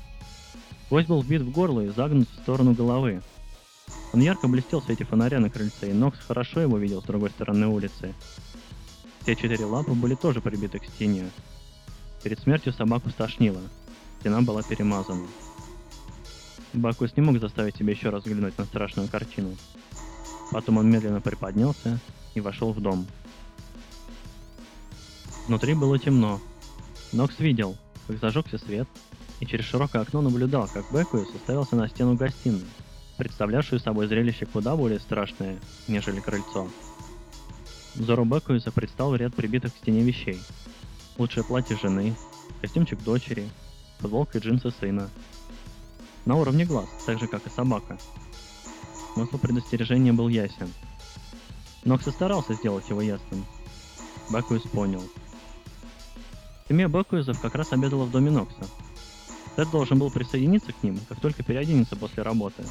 Гвоздь 0.89 1.09
был 1.09 1.23
вбит 1.23 1.43
в 1.43 1.51
горло 1.51 1.81
и 1.81 1.89
загнут 1.89 2.29
в 2.29 2.43
сторону 2.43 2.75
головы. 2.75 3.23
Он 4.13 4.21
ярко 4.21 4.47
блестел 4.47 4.81
в 4.81 4.85
свете 4.85 5.05
фонаря 5.05 5.41
на 5.41 5.51
крыльце, 5.51 5.91
и 5.91 5.95
Нокс 5.95 6.19
хорошо 6.21 6.61
его 6.61 6.79
видел 6.79 7.03
с 7.03 7.07
другой 7.07 7.31
стороны 7.31 7.67
улицы. 7.67 8.15
Все 9.23 9.35
четыре 9.35 9.65
лапы 9.65 9.93
были 9.93 10.15
тоже 10.15 10.41
прибиты 10.41 10.79
к 10.79 10.85
стене. 10.85 11.29
Перед 12.23 12.39
смертью 12.39 12.73
собаку 12.73 13.11
стошнило. 13.11 13.61
Стена 14.21 14.43
была 14.43 14.63
перемазана. 14.63 15.27
Бакус 16.73 17.17
не 17.17 17.23
мог 17.23 17.39
заставить 17.39 17.77
себя 17.77 17.93
еще 17.93 18.09
раз 18.09 18.25
взглянуть 18.25 18.57
на 18.57 18.65
страшную 18.65 19.09
картину. 19.09 19.57
Потом 20.51 20.79
он 20.79 20.91
медленно 20.91 21.21
приподнялся 21.21 21.99
и 22.35 22.41
вошел 22.41 22.73
в 22.73 22.81
дом. 22.81 23.07
Внутри 25.47 25.75
было 25.75 25.99
темно. 25.99 26.41
Нокс 27.13 27.39
видел, 27.39 27.77
как 28.07 28.19
зажегся 28.19 28.59
свет, 28.59 28.89
и 29.41 29.47
через 29.47 29.65
широкое 29.65 30.03
окно 30.03 30.23
наблюдал, 30.23 30.69
как 30.73 30.85
Бекуис 30.93 31.29
уставился 31.35 31.77
на 31.77 31.89
стену 31.89 32.15
гостиной, 32.15 32.65
представлявшую 33.19 33.81
собой 33.81 34.07
зрелище 34.07 34.47
куда 34.47 34.77
более 34.77 35.01
страшное, 35.01 35.59
нежели 35.89 36.21
крыльцо. 36.21 36.69
Взору 37.95 38.25
Бекуиса 38.25 38.71
предстал 38.71 39.15
ряд 39.15 39.35
прибитых 39.35 39.75
к 39.75 39.79
стене 39.79 40.03
вещей. 40.03 40.41
Лучшее 41.19 41.45
платье 41.45 41.77
жены, 41.77 42.15
костюмчик 42.63 43.03
дочери, 43.03 43.49
футболка 43.99 44.39
и 44.39 44.41
джинсы 44.41 44.71
сына. 44.71 45.11
На 46.25 46.37
уровне 46.37 46.65
глаз, 46.65 46.89
так 47.05 47.19
же 47.19 47.27
как 47.27 47.47
и 47.47 47.51
собака, 47.51 47.99
Смысл 49.15 49.37
предостережения 49.37 50.13
был 50.13 50.29
ясен. 50.29 50.73
Нокс 51.85 52.07
и 52.07 52.11
старался 52.11 52.55
сделать 52.55 52.89
его 52.89 53.03
ясным. 53.03 53.45
Бакуис 54.31 54.63
понял. 54.63 55.03
Семья 56.69 56.89
Бакуизов 56.89 57.39
как 57.41 57.55
раз 57.55 57.73
обедала 57.73 58.05
в 58.05 58.11
доме 58.11 58.31
Нокса. 58.31 58.67
Тед 59.57 59.71
должен 59.71 59.99
был 59.99 60.11
присоединиться 60.11 60.73
к 60.73 60.83
ним, 60.83 60.99
как 61.09 61.21
только 61.21 61.43
переоденется 61.43 61.95
после 61.97 62.23
работы. 62.23 62.65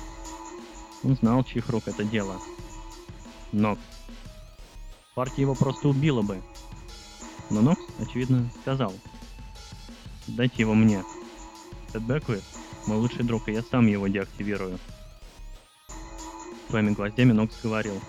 Он 1.04 1.16
знал, 1.16 1.44
чьих 1.44 1.70
рук 1.70 1.88
это 1.88 2.04
дело. 2.04 2.40
Нокс. 3.52 3.82
Партия 5.14 5.42
его 5.42 5.54
просто 5.54 5.90
убила 5.90 6.24
бы. 6.24 6.42
Но 7.52 7.62
Нокс, 7.62 7.84
очевидно, 8.00 8.50
сказал. 8.62 8.94
Дайте 10.26 10.64
его 10.64 10.74
мне. 10.74 11.04
Тед 11.94 12.02
Бекуис, 12.02 12.44
мой 12.88 12.98
лучший 12.98 13.24
друг, 13.24 13.48
и 13.48 13.54
я 13.54 13.62
сам 13.62 13.88
его 13.88 14.08
деактивирую. 14.08 14.80
своими 16.70 16.92
гвоздями 16.92 17.32
Нокс 17.32 17.62
говорил. 17.62 18.00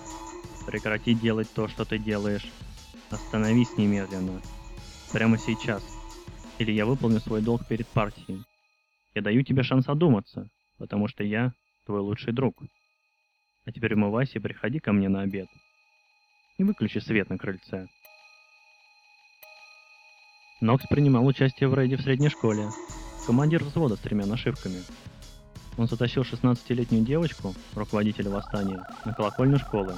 Прекрати 0.65 1.13
делать 1.13 1.51
то, 1.53 1.67
что 1.67 1.85
ты 1.85 1.97
делаешь. 1.97 2.49
Остановись 3.09 3.77
немедленно. 3.77 4.41
Прямо 5.11 5.37
сейчас. 5.37 5.83
Или 6.57 6.71
я 6.71 6.85
выполню 6.85 7.19
свой 7.19 7.41
долг 7.41 7.67
перед 7.67 7.87
партией. 7.87 8.43
Я 9.13 9.21
даю 9.21 9.43
тебе 9.43 9.63
шанс 9.63 9.87
одуматься, 9.87 10.49
потому 10.77 11.07
что 11.07 11.23
я 11.23 11.53
твой 11.85 11.99
лучший 11.99 12.33
друг. 12.33 12.55
А 13.65 13.71
теперь 13.71 13.93
умывайся 13.93 14.39
и 14.39 14.41
приходи 14.41 14.79
ко 14.79 14.91
мне 14.91 15.09
на 15.09 15.21
обед. 15.21 15.47
И 16.57 16.63
выключи 16.63 16.99
свет 16.99 17.29
на 17.29 17.37
крыльце. 17.37 17.87
Нокс 20.61 20.85
принимал 20.87 21.25
участие 21.25 21.67
в 21.67 21.75
рейде 21.75 21.97
в 21.97 22.01
средней 22.01 22.29
школе. 22.29 22.69
Командир 23.25 23.63
взвода 23.63 23.95
с 23.95 23.99
тремя 23.99 24.25
нашивками. 24.25 24.83
Он 25.77 25.87
затащил 25.87 26.23
16-летнюю 26.23 27.05
девочку, 27.05 27.55
руководителя 27.73 28.29
восстания, 28.29 28.85
на 29.05 29.13
колокольню 29.13 29.59
школы. 29.59 29.95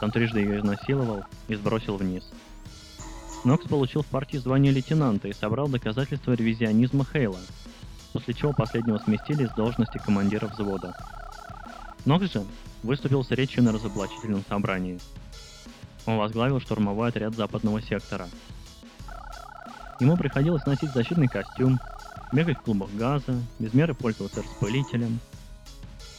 Там 0.00 0.10
трижды 0.10 0.40
ее 0.40 0.58
изнасиловал 0.58 1.22
и 1.46 1.54
сбросил 1.54 1.96
вниз. 1.96 2.24
Нокс 3.44 3.68
получил 3.68 4.02
в 4.02 4.06
партии 4.06 4.38
звание 4.38 4.72
лейтенанта 4.72 5.28
и 5.28 5.32
собрал 5.32 5.68
доказательства 5.68 6.32
ревизионизма 6.32 7.04
Хейла, 7.04 7.38
после 8.12 8.34
чего 8.34 8.52
последнего 8.52 8.98
сместили 8.98 9.46
с 9.46 9.50
должности 9.52 9.98
командира 9.98 10.48
взвода. 10.48 10.92
Нокс 12.04 12.32
же 12.32 12.44
выступил 12.82 13.24
с 13.24 13.30
речью 13.30 13.62
на 13.62 13.72
разоблачительном 13.72 14.44
собрании. 14.48 14.98
Он 16.04 16.18
возглавил 16.18 16.60
штурмовой 16.60 17.10
отряд 17.10 17.34
западного 17.34 17.80
сектора. 17.80 18.28
Ему 20.00 20.16
приходилось 20.16 20.66
носить 20.66 20.92
защитный 20.92 21.28
костюм, 21.28 21.80
бегать 22.32 22.58
в 22.58 22.62
клубах 22.62 22.90
газа, 22.94 23.40
без 23.58 23.72
меры 23.74 23.94
пользоваться 23.94 24.42
распылителем. 24.42 25.20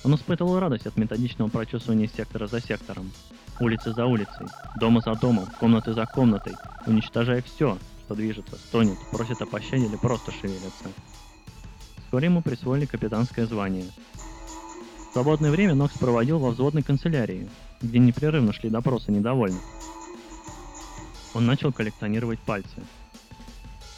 Он 0.04 0.16
испытывал 0.16 0.60
радость 0.60 0.88
от 0.88 0.96
методичного 0.98 1.50
прочесывания 1.50 2.08
сектора 2.08 2.48
за 2.48 2.62
сектором, 2.62 3.12
улицы 3.60 3.94
за 3.94 4.06
улицей, 4.06 4.48
дома 4.80 5.02
за 5.02 5.16
домом, 5.16 5.48
комнаты 5.60 5.94
за 5.94 6.06
комнатой, 6.06 6.54
уничтожая 6.86 7.42
все, 7.42 7.78
что 8.06 8.16
движется, 8.16 8.56
стонет, 8.56 8.98
просит 9.12 9.42
о 9.42 9.46
пощаде 9.46 9.86
или 9.86 9.98
просто 9.98 10.32
шевелится. 10.32 10.86
Вскоре 12.06 12.28
ему 12.28 12.42
присвоили 12.42 12.86
капитанское 12.86 13.46
звание. 13.46 13.86
В 15.10 15.14
свободное 15.14 15.52
время 15.52 15.76
Нокс 15.76 15.98
проводил 15.98 16.40
во 16.40 16.52
взводной 16.52 16.84
канцелярии, 16.84 17.50
где 17.82 18.00
непрерывно 18.00 18.54
шли 18.54 18.70
допросы 18.70 19.12
недовольных. 19.12 19.62
Он 21.34 21.46
начал 21.46 21.74
коллекционировать 21.74 22.40
пальцы. 22.40 22.82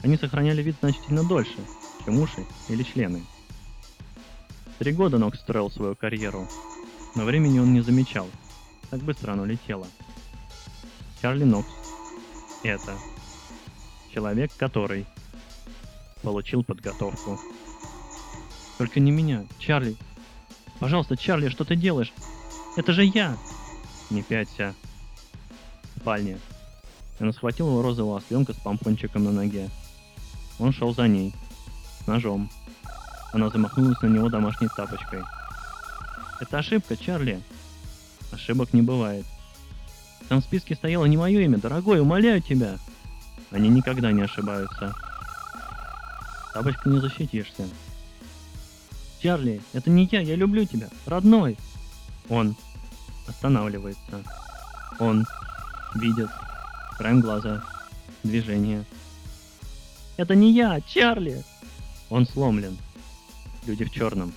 Они 0.01 0.17
сохраняли 0.17 0.63
вид 0.63 0.75
значительно 0.81 1.23
дольше, 1.23 1.59
чем 2.09 2.19
уши 2.19 2.43
или 2.69 2.81
члены. 2.81 3.23
Три 4.79 4.93
года 4.93 5.19
Нокс 5.19 5.39
строил 5.39 5.69
свою 5.69 5.95
карьеру, 5.95 6.47
но 7.15 7.23
времени 7.23 7.59
он 7.59 7.71
не 7.71 7.81
замечал. 7.81 8.27
Так 8.89 9.01
быстро 9.01 9.33
оно 9.33 9.45
летело. 9.45 9.85
Чарли 11.21 11.43
Нокс. 11.43 11.69
Это 12.63 12.97
человек, 14.11 14.51
который 14.57 15.05
получил 16.23 16.63
подготовку. 16.63 17.39
Только 18.79 18.99
не 18.99 19.11
меня, 19.11 19.45
Чарли. 19.59 19.95
Пожалуйста, 20.79 21.15
Чарли, 21.15 21.49
что 21.49 21.63
ты 21.63 21.75
делаешь? 21.75 22.11
Это 22.75 22.91
же 22.91 23.03
я! 23.03 23.37
Не 24.09 24.23
пяться. 24.23 24.73
В 25.95 25.99
спальне. 25.99 26.39
Она 27.19 27.33
схватила 27.33 27.69
его 27.69 27.81
розового 27.83 28.17
осленка 28.17 28.53
с 28.53 28.57
помпончиком 28.57 29.25
на 29.25 29.31
ноге. 29.31 29.69
Он 30.57 30.73
шел 30.73 30.95
за 30.95 31.07
ней. 31.07 31.35
С 32.03 32.07
ножом. 32.07 32.49
Она 33.33 33.49
замахнулась 33.49 34.01
на 34.01 34.07
него 34.07 34.29
домашней 34.29 34.69
тапочкой. 34.75 35.23
Это 36.39 36.59
ошибка, 36.59 36.95
Чарли. 36.95 37.41
Ошибок 38.31 38.73
не 38.73 38.81
бывает. 38.81 39.25
Там 40.27 40.41
в 40.41 40.43
списке 40.43 40.75
стояло 40.75 41.05
не 41.05 41.17
мое 41.17 41.41
имя, 41.41 41.57
дорогой, 41.57 41.99
умоляю 41.99 42.41
тебя. 42.41 42.77
Они 43.51 43.69
никогда 43.69 44.12
не 44.12 44.21
ошибаются. 44.21 44.95
Тапочка 46.53 46.89
не 46.89 46.99
защитишься. 46.99 47.67
Чарли, 49.21 49.62
это 49.73 49.89
не 49.89 50.07
я, 50.12 50.21
я 50.21 50.35
люблю 50.35 50.65
тебя, 50.65 50.88
родной. 51.05 51.57
Он 52.29 52.55
останавливается. 53.27 54.23
Он 54.99 55.25
видит 55.95 56.29
краем 56.97 57.21
глаза 57.21 57.63
движение. 58.23 58.85
Это 60.17 60.35
не 60.35 60.51
я, 60.51 60.79
Чарли! 60.81 61.43
Он 62.09 62.25
сломлен. 62.25 62.77
Люди 63.65 63.85
в 63.85 63.91
черном. 63.91 64.33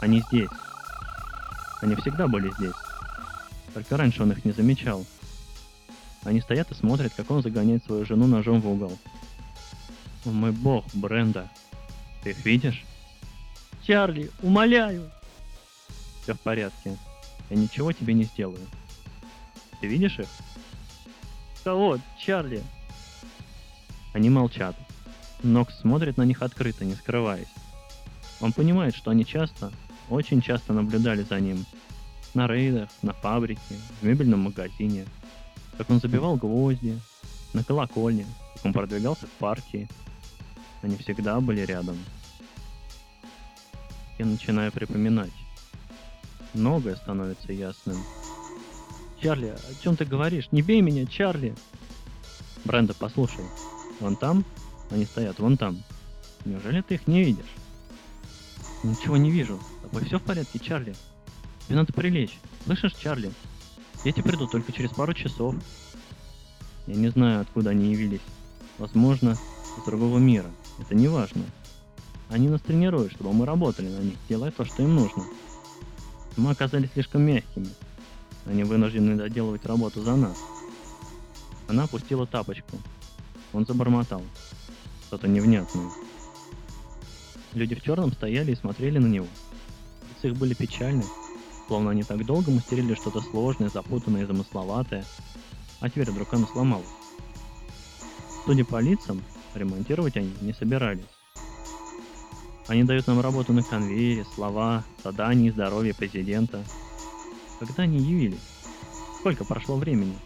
Они 0.00 0.22
здесь. 0.28 0.48
Они 1.80 1.94
всегда 1.96 2.26
были 2.26 2.50
здесь. 2.58 2.74
Только 3.74 3.96
раньше 3.96 4.22
он 4.22 4.32
их 4.32 4.44
не 4.44 4.52
замечал. 4.52 5.06
Они 6.24 6.40
стоят 6.40 6.70
и 6.70 6.74
смотрят, 6.74 7.12
как 7.14 7.30
он 7.30 7.42
загоняет 7.42 7.84
свою 7.84 8.04
жену 8.04 8.26
ножом 8.26 8.60
в 8.60 8.68
угол. 8.68 8.98
О 10.24 10.30
мой 10.30 10.50
бог, 10.50 10.84
Бренда. 10.92 11.48
Ты 12.22 12.30
их 12.30 12.44
видишь? 12.44 12.84
Чарли, 13.86 14.30
умоляю! 14.42 15.10
Все 16.22 16.34
в 16.34 16.40
порядке. 16.40 16.96
Я 17.48 17.56
ничего 17.56 17.92
тебе 17.92 18.12
не 18.14 18.24
сделаю. 18.24 18.66
Ты 19.80 19.86
видишь 19.86 20.18
их? 20.18 20.28
Кого, 21.64 21.98
Чарли? 22.18 22.62
Они 24.12 24.28
молчат. 24.28 24.74
Нокс 25.42 25.78
смотрит 25.80 26.16
на 26.16 26.22
них 26.22 26.42
открыто, 26.42 26.84
не 26.84 26.94
скрываясь. 26.94 27.48
Он 28.40 28.52
понимает, 28.52 28.94
что 28.94 29.10
они 29.10 29.24
часто, 29.24 29.72
очень 30.10 30.40
часто 30.40 30.72
наблюдали 30.72 31.22
за 31.22 31.40
ним. 31.40 31.64
На 32.34 32.46
рейдах, 32.46 32.88
на 33.02 33.12
фабрике, 33.12 33.60
в 34.00 34.04
мебельном 34.04 34.40
магазине. 34.40 35.06
Как 35.76 35.90
он 35.90 36.00
забивал 36.00 36.36
гвозди, 36.36 36.98
на 37.52 37.64
колокольне, 37.64 38.26
как 38.54 38.66
он 38.66 38.72
продвигался 38.72 39.26
к 39.26 39.30
партии. 39.30 39.88
Они 40.82 40.96
всегда 40.96 41.40
были 41.40 41.60
рядом. 41.60 41.96
Я 44.18 44.26
начинаю 44.26 44.72
припоминать. 44.72 45.32
Многое 46.54 46.96
становится 46.96 47.52
ясным. 47.52 47.96
Чарли, 49.22 49.48
о 49.48 49.82
чем 49.82 49.96
ты 49.96 50.04
говоришь? 50.04 50.48
Не 50.52 50.62
бей 50.62 50.80
меня, 50.80 51.06
Чарли! 51.06 51.54
Бренда, 52.64 52.94
послушай. 52.94 53.44
Вон 54.00 54.16
там? 54.16 54.44
Они 54.90 55.04
стоят 55.04 55.38
вон 55.38 55.56
там. 55.56 55.82
Неужели 56.44 56.80
ты 56.80 56.94
их 56.94 57.06
не 57.06 57.22
видишь? 57.22 57.54
Ничего 58.82 59.16
не 59.16 59.30
вижу. 59.30 59.58
С 59.58 59.82
тобой 59.82 60.04
все 60.04 60.18
в 60.18 60.22
порядке, 60.22 60.58
Чарли? 60.58 60.94
Тебе 61.66 61.76
надо 61.76 61.92
прилечь. 61.92 62.38
Слышишь, 62.64 62.94
Чарли? 62.94 63.32
Дети 64.04 64.20
придут 64.20 64.52
только 64.52 64.72
через 64.72 64.90
пару 64.90 65.12
часов. 65.12 65.54
Я 66.86 66.94
не 66.94 67.08
знаю, 67.08 67.42
откуда 67.42 67.70
они 67.70 67.92
явились. 67.92 68.20
Возможно, 68.78 69.36
из 69.76 69.84
другого 69.84 70.18
мира. 70.18 70.50
Это 70.78 70.94
не 70.94 71.08
важно. 71.08 71.42
Они 72.30 72.48
нас 72.48 72.60
тренируют, 72.60 73.12
чтобы 73.12 73.32
мы 73.32 73.46
работали 73.46 73.88
на 73.88 74.00
них, 74.00 74.14
делая 74.28 74.50
то, 74.50 74.64
что 74.64 74.82
им 74.82 74.94
нужно. 74.94 75.24
Мы 76.36 76.50
оказались 76.50 76.90
слишком 76.92 77.22
мягкими. 77.22 77.68
Они 78.46 78.64
вынуждены 78.64 79.16
доделывать 79.16 79.66
работу 79.66 80.02
за 80.02 80.16
нас. 80.16 80.38
Она 81.66 81.84
опустила 81.84 82.26
тапочку. 82.26 82.78
Он 83.52 83.66
забормотал. 83.66 84.22
Что-то 85.08 85.26
невнятное. 85.26 85.90
Люди 87.54 87.74
в 87.74 87.82
черном 87.82 88.12
стояли 88.12 88.52
и 88.52 88.56
смотрели 88.56 88.98
на 88.98 89.06
него. 89.06 89.26
Лица 90.10 90.28
их 90.28 90.36
были 90.36 90.52
печальны, 90.52 91.02
словно 91.66 91.92
они 91.92 92.02
так 92.02 92.26
долго 92.26 92.50
мастерили 92.50 92.92
что-то 92.92 93.22
сложное, 93.22 93.70
запутанное 93.70 94.24
и 94.24 94.26
замысловатое, 94.26 95.06
а 95.80 95.88
теперь 95.88 96.10
вдруг 96.10 96.34
оно 96.34 96.46
сломалось. 96.46 96.86
Судя 98.44 98.66
по 98.66 98.80
лицам, 98.80 99.24
ремонтировать 99.54 100.18
они 100.18 100.34
не 100.42 100.52
собирались. 100.52 101.06
Они 102.66 102.84
дают 102.84 103.06
нам 103.06 103.22
работу 103.22 103.54
на 103.54 103.62
конвейере, 103.62 104.26
слова, 104.34 104.84
задания, 105.02 105.50
здоровье 105.50 105.94
президента. 105.94 106.62
Когда 107.60 107.84
они 107.84 107.96
явились? 107.96 108.44
Сколько 109.20 109.46
прошло 109.46 109.76
времени? 109.76 110.18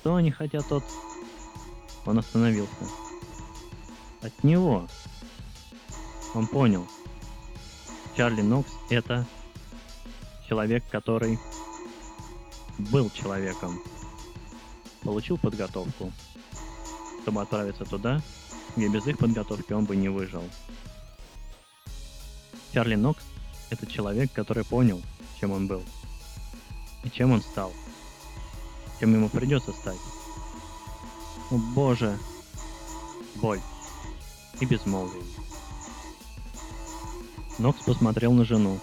Что 0.00 0.14
они 0.14 0.30
хотят 0.30 0.72
от... 0.72 0.84
Он 2.06 2.18
остановился. 2.18 3.07
От 4.22 4.44
него. 4.44 4.88
Он 6.34 6.46
понял. 6.46 6.86
Чарли 8.16 8.42
Нокс— 8.42 8.70
это 8.90 9.26
человек, 10.48 10.84
который 10.90 11.38
был 12.78 13.10
человеком. 13.10 13.80
Получил 15.02 15.38
подготовку, 15.38 16.12
чтобы 17.22 17.42
отправиться 17.42 17.84
туда, 17.84 18.20
где 18.76 18.88
без 18.88 19.06
их 19.06 19.18
подготовки 19.18 19.72
он 19.72 19.84
бы 19.84 19.94
не 19.94 20.08
выжил. 20.08 20.42
Чарли 22.72 22.96
Нокс— 22.96 23.22
это 23.70 23.86
человек, 23.86 24.32
который 24.32 24.64
понял, 24.64 25.00
чем 25.40 25.52
он 25.52 25.68
был. 25.68 25.82
И 27.04 27.10
чем 27.10 27.30
он 27.30 27.40
стал. 27.40 27.72
Чем 28.98 29.14
ему 29.14 29.28
придется 29.28 29.72
стать. 29.72 29.98
О 31.50 31.56
боже. 31.56 32.18
Боль. 33.36 33.60
И 34.60 34.64
безмолвие. 34.64 35.22
Нокс 37.58 37.80
посмотрел 37.82 38.32
на 38.32 38.44
жену. 38.44 38.78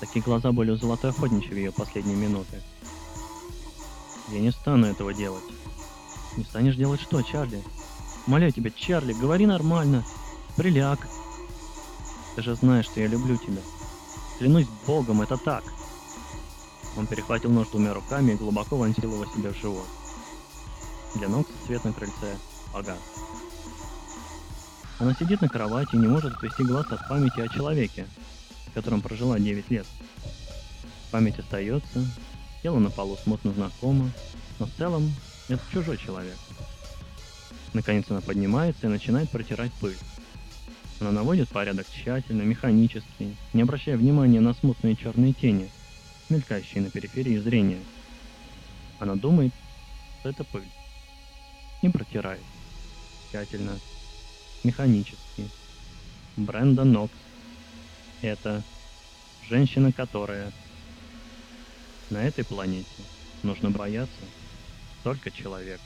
Такие 0.00 0.22
глаза 0.22 0.52
были 0.52 0.70
у 0.70 0.76
золотой 0.76 1.10
охотничьей 1.10 1.54
в 1.54 1.56
ее 1.56 1.72
последние 1.72 2.16
минуты. 2.16 2.62
Я 4.28 4.40
не 4.40 4.50
стану 4.50 4.86
этого 4.86 5.14
делать. 5.14 5.44
Не 6.36 6.44
станешь 6.44 6.76
делать 6.76 7.00
что, 7.00 7.22
Чарли? 7.22 7.62
Умоляю 8.26 8.52
тебя, 8.52 8.70
Чарли, 8.70 9.12
говори 9.12 9.46
нормально. 9.46 10.04
Приляг. 10.56 10.98
Ты 12.34 12.42
же 12.42 12.54
знаешь, 12.54 12.86
что 12.86 13.00
я 13.00 13.06
люблю 13.06 13.36
тебя. 13.36 13.62
Клянусь 14.38 14.66
богом, 14.86 15.22
это 15.22 15.36
так. 15.36 15.64
Он 16.96 17.06
перехватил 17.06 17.50
нож 17.50 17.68
двумя 17.68 17.94
руками 17.94 18.32
и 18.32 18.36
глубоко 18.36 18.76
вонзил 18.76 19.12
его 19.12 19.26
себе 19.26 19.50
в 19.50 19.56
живот. 19.56 19.86
Для 21.14 21.28
Нокса 21.28 21.52
свет 21.64 21.84
на 21.84 21.92
крыльце 21.92 22.36
погас. 22.72 22.98
Она 24.98 25.14
сидит 25.14 25.42
на 25.42 25.48
кровати 25.48 25.94
и 25.94 25.98
не 25.98 26.08
может 26.08 26.34
отвести 26.34 26.62
глаз 26.62 26.86
от 26.90 27.06
памяти 27.06 27.40
о 27.40 27.48
человеке, 27.48 28.06
с 28.70 28.72
которым 28.72 29.02
прожила 29.02 29.38
9 29.38 29.70
лет. 29.70 29.86
Память 31.10 31.38
остается, 31.38 32.06
тело 32.62 32.78
на 32.78 32.90
полу 32.90 33.18
смутно 33.22 33.52
знакомо, 33.52 34.10
но 34.58 34.66
в 34.66 34.70
целом 34.72 35.14
это 35.48 35.62
чужой 35.70 35.98
человек. 35.98 36.36
Наконец 37.74 38.06
она 38.08 38.22
поднимается 38.22 38.86
и 38.86 38.90
начинает 38.90 39.30
протирать 39.30 39.72
пыль. 39.74 39.98
Она 40.98 41.12
наводит 41.12 41.50
порядок 41.50 41.86
тщательно, 41.92 42.40
механически, 42.42 43.36
не 43.52 43.62
обращая 43.62 43.98
внимания 43.98 44.40
на 44.40 44.54
смутные 44.54 44.96
черные 44.96 45.34
тени, 45.34 45.70
мелькающие 46.30 46.82
на 46.82 46.90
периферии 46.90 47.36
зрения. 47.36 47.80
Она 48.98 49.14
думает, 49.14 49.52
что 50.20 50.30
это 50.30 50.42
пыль. 50.44 50.68
И 51.82 51.88
протирает. 51.90 52.40
Тщательно, 53.30 53.78
механически. 54.66 55.48
Бренда 56.36 56.84
Нокс. 56.84 57.14
Это 58.22 58.62
женщина, 59.48 59.92
которая 59.92 60.52
на 62.10 62.18
этой 62.18 62.44
планете 62.44 62.86
нужно 63.42 63.70
бояться 63.70 64.12
только 65.04 65.30
человека. 65.30 65.80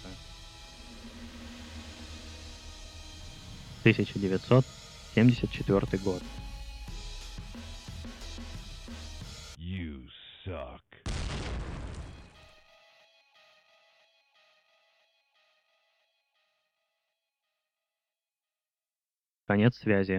1974 3.82 5.98
год. 6.02 6.22
You 9.58 10.08
suck. 10.44 10.89
Конец 19.50 19.74
связи. 19.78 20.12